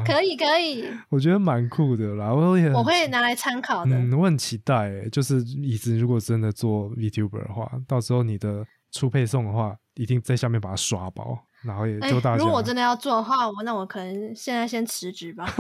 [0.06, 2.32] 可以可以，我觉得蛮酷的啦。
[2.32, 3.96] 我也很我会拿来参考的。
[3.98, 12.38] 嗯，我很期待欸，就是椅子如果真的做 VTuber 的话，到时候你的出配送的话，一定在下面把它刷爆，然后也哎、就大家。
[12.38, 15.52] 如果我真的要做的话，我那我可能现在先辞职吧。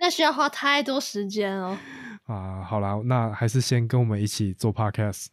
[0.00, 1.78] 那需要花太多时间哦。
[2.24, 5.28] 啊，好啦，那还是先跟我们一起做 Podcast，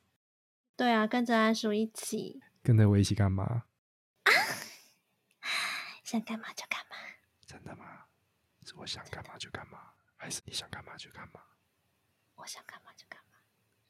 [0.75, 3.43] 对啊，跟着安叔一起，跟着我一起干嘛？
[3.43, 3.65] 啊
[6.03, 6.95] 想干嘛就干嘛。
[7.45, 7.85] 真的吗？
[8.65, 9.79] 是我想干嘛就干嘛，
[10.17, 11.39] 还是你想干嘛就干嘛？
[12.35, 13.24] 我想干嘛就干嘛。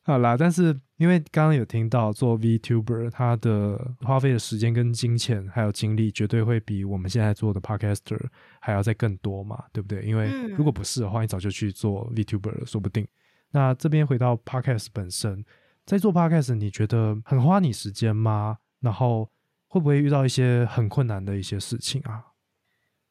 [0.08, 8.20] 好啦，但是因为刚刚有听到做 VTuber，他的花费的时间跟金钱还有精力，绝对会比我们现在做的 Podcaster
[8.60, 10.03] 还要再更多嘛，对不对？
[10.03, 13.08] 因为嗯如果不是的话，你早就去做 VTuber 了，说不定。
[13.49, 15.43] 那这边回到 Podcast 本身，
[15.88, 18.60] 在做 Podcast，你觉得很花你时间吗？
[18.82, 19.32] 然后
[19.68, 22.26] 会不会遇到一些很困难的一些事情啊？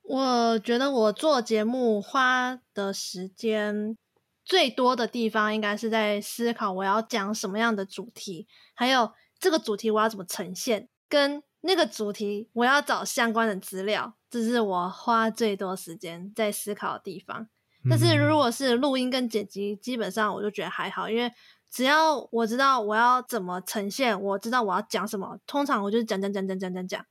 [0.02, 3.96] 我觉得我做节目花的时间
[4.44, 17.48] 最多的地方，应该是在思考我要讲什么样的主题，还有这个主题我要怎么呈现，跟那个主题我要找相关的资料，这是我花最多时间在思考的地方。
[17.88, 21.30] 但是如嗯果是录音跟剪辑，基本上我就觉得还好，因为
[21.70, 27.06] 只要我知道我要怎么呈现，我知道我要讲什么，通常我就是讲讲讲讲讲讲讲，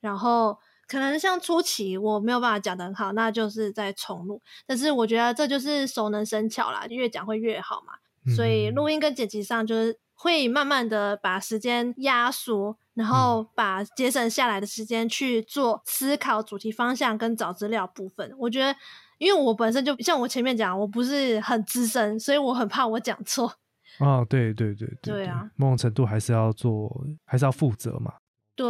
[0.00, 4.40] 然后可能像初期我没有办法讲得很好，那就是在重录。
[4.66, 7.94] 但是我觉得这就是熟能生巧啦，越讲会越好嘛。
[8.34, 18.34] 所以嗯录音跟剪辑上就是会慢慢的把时间压缩，然后把节省下来的时间去做思考主题方向跟找资料部分。
[18.38, 18.74] 我觉得，
[19.18, 23.52] 因为我本身就像我前面讲，我不是很资深，所以我很怕我讲错。
[24.00, 28.14] 哦，对对对对对啊，某种程度还是要做，还是要负责嘛。
[28.56, 28.66] 对，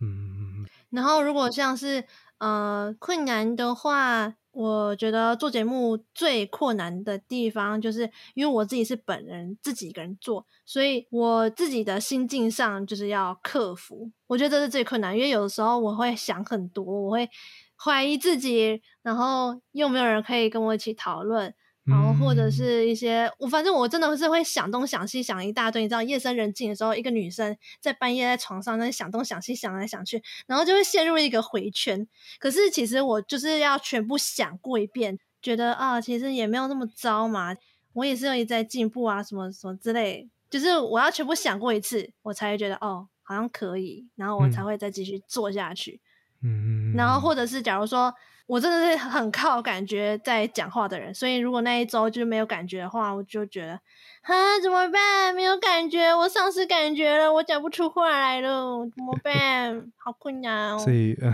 [0.00, 2.04] 嗯嗯嗯然后如果像是
[2.38, 14.10] 呃困难的话，我觉得做节目最困难的地方，就是因为我自己是本人自己一个人做，所以我自己的心境上就是要克服。
[14.26, 17.28] 我觉得这是最困难，因为有的时候我会想很多，我会
[17.76, 21.54] 怀疑自己，然后又没有人可以跟我一起讨论。
[21.88, 32.06] 然后或者嗯是一些我反正我真的是会想东想西想一大堆，你知道夜深人静的时候，一个女生在半夜在床上那想东想西想来想去，然后就会陷入一个回圈。
[32.38, 37.56] 可是其实我就是要全部想过一遍，觉得啊，其实也没有那么糟嘛，
[37.94, 46.00] 我也是有一直在进步啊，什么什么之类，就是我要全部想过一次，我才会觉得哦，好像可以，然后我才嗯会再继续做下去。
[46.42, 48.14] 嗯嗯，然后或者是假如说
[48.48, 53.74] 我真的是很靠感觉在讲话的人，所以如果那一周就没有感觉的话，我就觉得
[54.22, 55.34] 啊怎么办？
[55.34, 59.92] 没有感觉，我丧失感觉了，我讲不出话来了，怎么办？
[59.96, 60.78] 好困难哦。
[60.78, 61.32] 所以呃，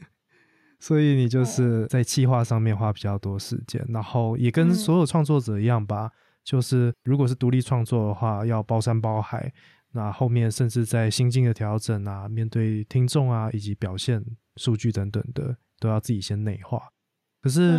[0.80, 6.10] 所以你就哦是在企划上面花比较多时间，然后也跟嗯所有创作者一样吧，
[6.42, 9.52] 就是如果是独立创作的话，要包山包海。
[9.92, 14.22] 那后面甚至在心境的调整啊，面对听众啊，以及表现
[14.56, 16.82] 数据等等的，都要自己先内化。
[17.40, 17.78] 可是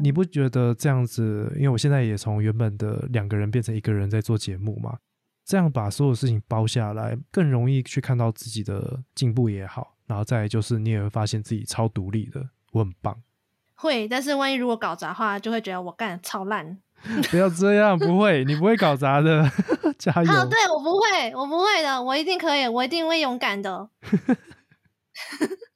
[0.00, 1.52] 你不觉得这样子？
[1.56, 4.98] 因为我现在也从原本的两个人变成一个人在做节目嘛，
[5.44, 13.16] 这样把所有事情包下来，更容易去看到自己的进步也好，然后再就是你也会发现自己超独立的，我很棒。
[13.74, 16.78] 会，但是万一如果搞砸的话，就会觉得我干的超烂。
[17.30, 19.48] 不要这样，不会，你不会搞砸的，
[19.98, 20.32] 加油！
[20.32, 23.88] 好，对我不会，我不会的，我一定可以，我一定会勇敢的。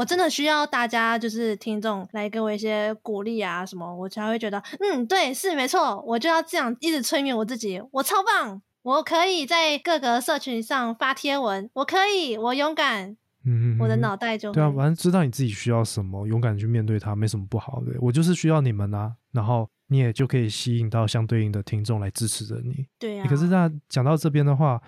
[0.00, 17.92] 我真的需要大家就是听众来给我一些鼓励啊什么，我才会觉得，嗯，对，是没错，我就要这样一直催眠我自己，我超棒，我可以在各个社群上发贴文，我可以，我勇敢，嗯，我的嗯脑袋就对啊，反正知道你自己需要什么，勇敢去面对它，没什么不好的。
[18.00, 22.86] 我就是需要你们啊，然后你也就可以吸引到相对应的听众来支持着你。
[22.98, 23.26] 对啊。
[23.28, 24.80] 可是那讲到这边的话，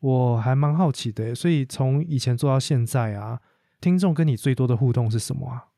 [0.00, 3.38] 我还蛮好奇的，所以从以前做到现在啊，
[3.80, 5.68] 听众跟你最多的互动是什么啊？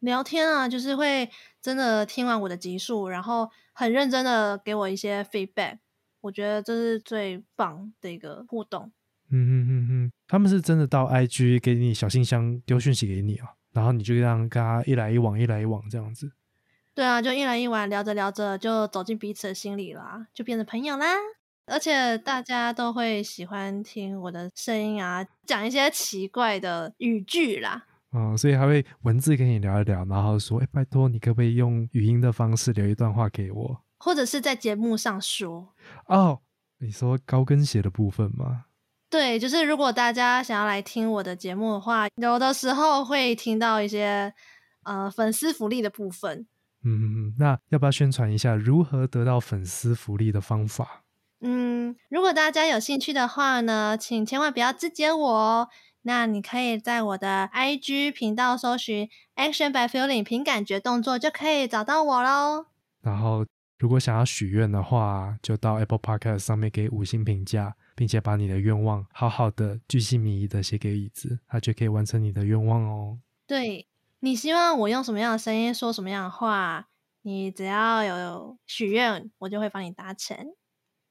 [0.00, 1.30] 聊天啊，就是会
[1.62, 5.78] 真的听完我的集数，然后很认真的给我一些 feedback，
[6.20, 8.92] 我觉得这是最棒的一个互动。
[9.30, 16.30] 嗯嗯嗯嗯，他们是真的到 IG 给你小信箱丢讯息给你啊，然后你就这样跟他一来一往，一来一往这样子。
[16.94, 21.14] 对啊，就一来一往聊着聊着就走进彼此的心里啦，就变成朋友啦。
[21.66, 27.84] 而且大家都会喜欢听我的声音啊，讲一些奇怪的语句啦。
[28.10, 35.74] 哦，所以还会文字跟你聊一聊，然后说：“哎，拜托你可不可以用语音的方式留一段话给我？”或者是在节目上说。
[36.06, 36.40] 哦，
[36.78, 38.66] 你说高跟鞋的部分吗？
[39.10, 44.32] 对，就是如果大家想要来听我的节目的话，有的时候会听到一些
[44.84, 46.46] 呃粉丝福利的部分。
[46.84, 51.02] 嗯，那要不要宣传一下如何得到粉丝福利的方法？
[51.40, 55.68] 嗯，如果大家有兴趣的话呢，请千万不要自接我哦。
[56.02, 62.66] 那你可以在我的 IG 频道搜寻 Action by Feeling 凭感觉动作，就可以找到我喽。
[63.02, 63.44] 然后，
[63.78, 73.18] 如果想要许愿的话，就到 Apple Podcast 上面给五星评价，并且把你的愿望好好的、巨细靡遗的写给椅子，它就可以完成你的愿望哦。
[73.46, 73.86] 对
[74.20, 76.86] 你希望我用什么样的声音说什么样的话，
[77.22, 80.36] 你只要有许愿，我就会帮你达成。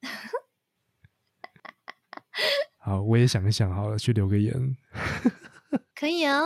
[2.77, 4.53] 好，我也想一想，好了，去留个言。
[5.95, 6.41] 可以啊，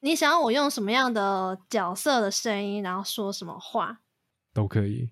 [0.00, 4.00] 你想要我用什么样的角色的声音，然后说什么话，
[4.52, 5.10] 都可以，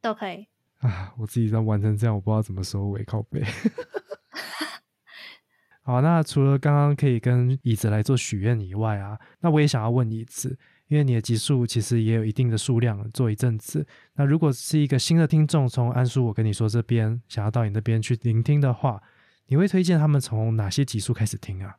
[0.00, 0.48] 都可以。
[0.78, 3.44] 啊，我自己在完成这样，我不知道怎么收尾靠背。
[5.82, 10.58] 好，那除了刚刚可以跟椅子来做许愿以外啊，那我也想要问椅子。
[10.88, 13.84] 因为你的集数其实也有一定的数量，做一阵子。
[14.14, 19.02] 那如果是一个新的听众，从安叔我跟你说这边想要到你那边去聆听的话，
[19.48, 21.78] 你会推荐他们从哪些集数开始听啊？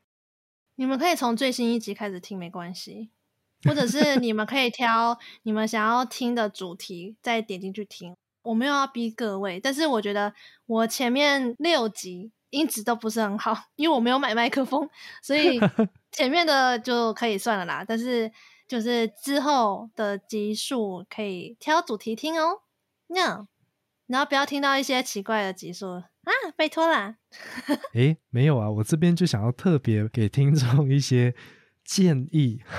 [0.75, 3.11] 你们可以从最新一集开始听，没关系。
[3.63, 8.13] 或者是你们可以挑你们想要听的主题，再点进去听。
[8.43, 10.33] 我没有要逼各位，但是我觉得
[10.65, 14.89] 我前面六集音质都不是很好，因为我没有买麦克风，
[15.23, 15.57] 所以
[16.11, 17.85] 前面的就可以算了啦。
[17.87, 18.29] 但是。
[18.67, 22.61] 就是之后的集数可以挑主题听哦，
[23.07, 23.47] 那
[24.07, 26.03] 然后不要听到一些奇怪的集数啊，
[26.55, 27.17] 拜托啦。
[27.93, 31.33] 诶，没有啊，我这边就想要特别给听众一些
[31.83, 32.61] 建议。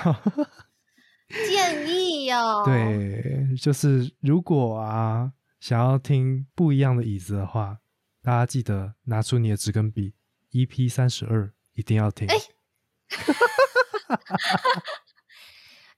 [1.47, 7.79] 建议哦，对，就是如果啊想要听不一样的椅子的话，
[8.23, 10.13] 大家记得拿出你的纸跟笔
[10.51, 12.27] ，EP 三十二一定要听。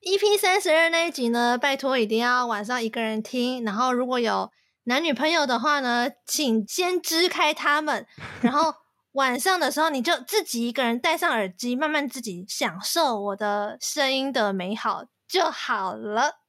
[0.03, 0.35] E.P.
[0.35, 3.63] 三十二那一集呢，拜托一定要晚上一个人听。
[3.63, 4.51] 然后如果有
[4.85, 8.07] 男女朋友的话呢，请先支开他们，
[8.41, 8.73] 然后
[9.13, 16.39] 晚上的时候你就自己一个人戴上耳机，慢慢自己享受我的声音的美好就好了。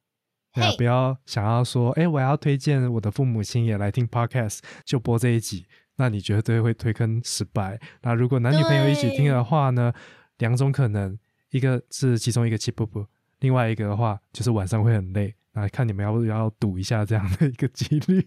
[0.55, 7.79] 对，不要想要说，哎，我要推荐我的父母亲也来听 Podcast，就播这一集，那你绝对会推坑失败。
[8.01, 9.93] 那如果男女朋友一起听的话呢，
[10.39, 11.19] 两种可能，
[11.51, 13.05] 一个是其中一个气不不。
[13.43, 18.25] 另外一个的话，就是晚上会很累，那看你们要不要赌一下这样的一个几率。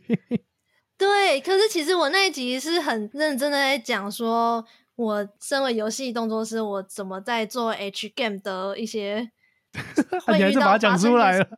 [0.98, 4.62] 对，可是其实我那一集是很认真的在讲，说
[4.94, 9.30] 我身为游戏动作师，我怎么在做 H game 的一些，
[10.28, 11.48] 你还是把它讲出来了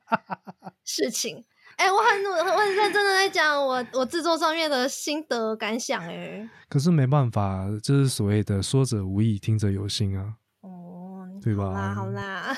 [0.84, 1.44] 事情。
[1.76, 6.00] 哎，我很努，我很认真的在讲我我制作上面的心得感想。
[6.04, 10.34] 哎，可是没办法，就是所谓的说者无意，听者有心啊。
[10.60, 11.64] 哦，对吧？
[11.64, 12.56] 好啦，好啦。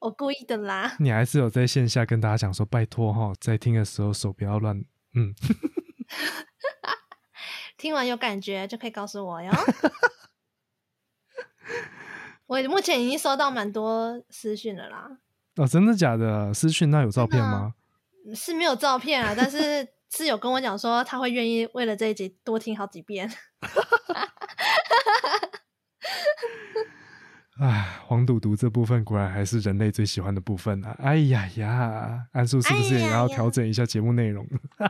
[0.00, 0.96] 我故意的啦！
[0.98, 4.82] 你还是有在线下跟大家讲说，拜托哈，在听的时候手不要乱。
[5.14, 5.34] 嗯，
[7.76, 9.52] 听完有感觉就可以告诉我哟。
[12.46, 15.18] 我目前已经收到蛮多私讯了啦。
[15.56, 16.52] 哦，真的假的？
[16.54, 17.74] 私讯那有照片吗？
[18.34, 23.30] 是没有照片啊，但是是有跟我讲说他会愿意为了这一集多听好几遍。
[27.60, 30.96] 唉，黄赌毒这部分果然还是人类最喜欢的部分啊！
[30.98, 34.46] 哎呀呀，安叔是不是也要调整一下节目内容？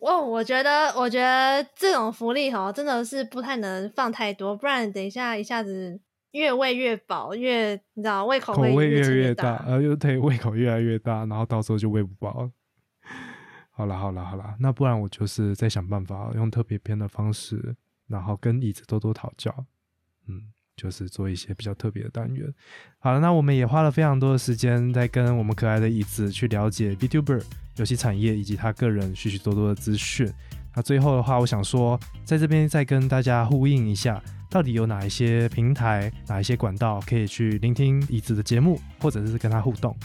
[0.00, 6.00] 哦我觉得，我觉得这种福利哈，真的是不太能放太多，不然等一下一下子
[6.32, 12.50] 越喂越饱，越你知道胃口口味越越大，呃，又对胃口越来越大，然后到时候就喂不饱。
[13.70, 17.76] 好了好了好了，那不然我就是再想办法用特别篇的方式，
[18.08, 19.54] 然后跟椅子多多讨教，
[20.26, 20.50] 嗯。
[20.76, 22.52] 就是做一些比较特别的单元。
[22.98, 27.42] 好了，那我们也花了非常多的时间在跟我们可爱的椅子去了解 VTuber
[27.76, 30.30] 游戏产业以及他个人许许多多的资讯。
[30.74, 39.96] 那最后的话，我想说，在这边再跟大家呼应一下，到底有哪一些平台、哪一些管道可以去聆听椅子的节目，或者是跟他互动。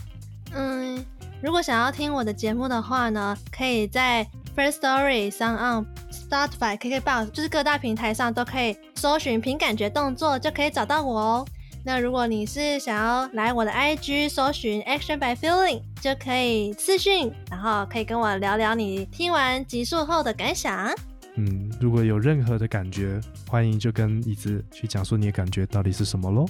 [1.42, 4.28] 如果想要听我的节目的话呢，可以在。
[4.54, 11.46] First Story、s o n Spotify、KKBox，就是各大平台上都可以搜寻“凭感觉动作”就可以找到我哦。
[11.86, 20.94] 那如果你是想要来我的 IG 搜寻 Action by Feeling，就可以私讯，然后可以跟我聊聊你听完集数后的感想。
[21.36, 26.46] 嗯，如果有任何的感觉，欢迎就跟椅子去讲述你的感觉到底是什么喽。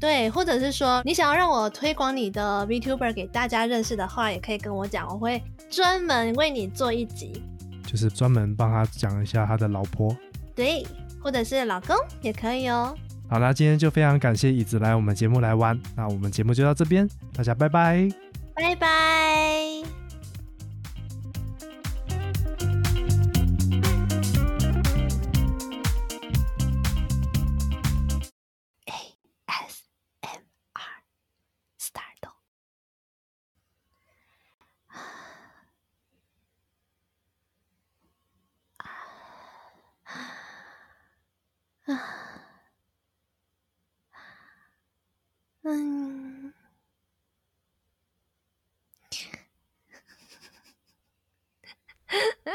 [0.00, 7.42] 对，或者是说你想要让我推广你的 VTuber 给大家认识的话，也可以跟我讲，我会专门为你做一集。
[7.84, 10.16] 就是专门帮他讲一下他的老婆。
[10.54, 10.86] 对，
[11.20, 12.94] 或者是老公也可以哦。
[13.28, 18.08] 好啦，今天就非常感谢椅子来我们节目来玩，那我们节目就到这边，大家拜拜。
[18.54, 19.97] 拜拜。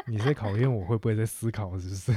[0.05, 2.11] 你在考验我会不会在思考，是不是？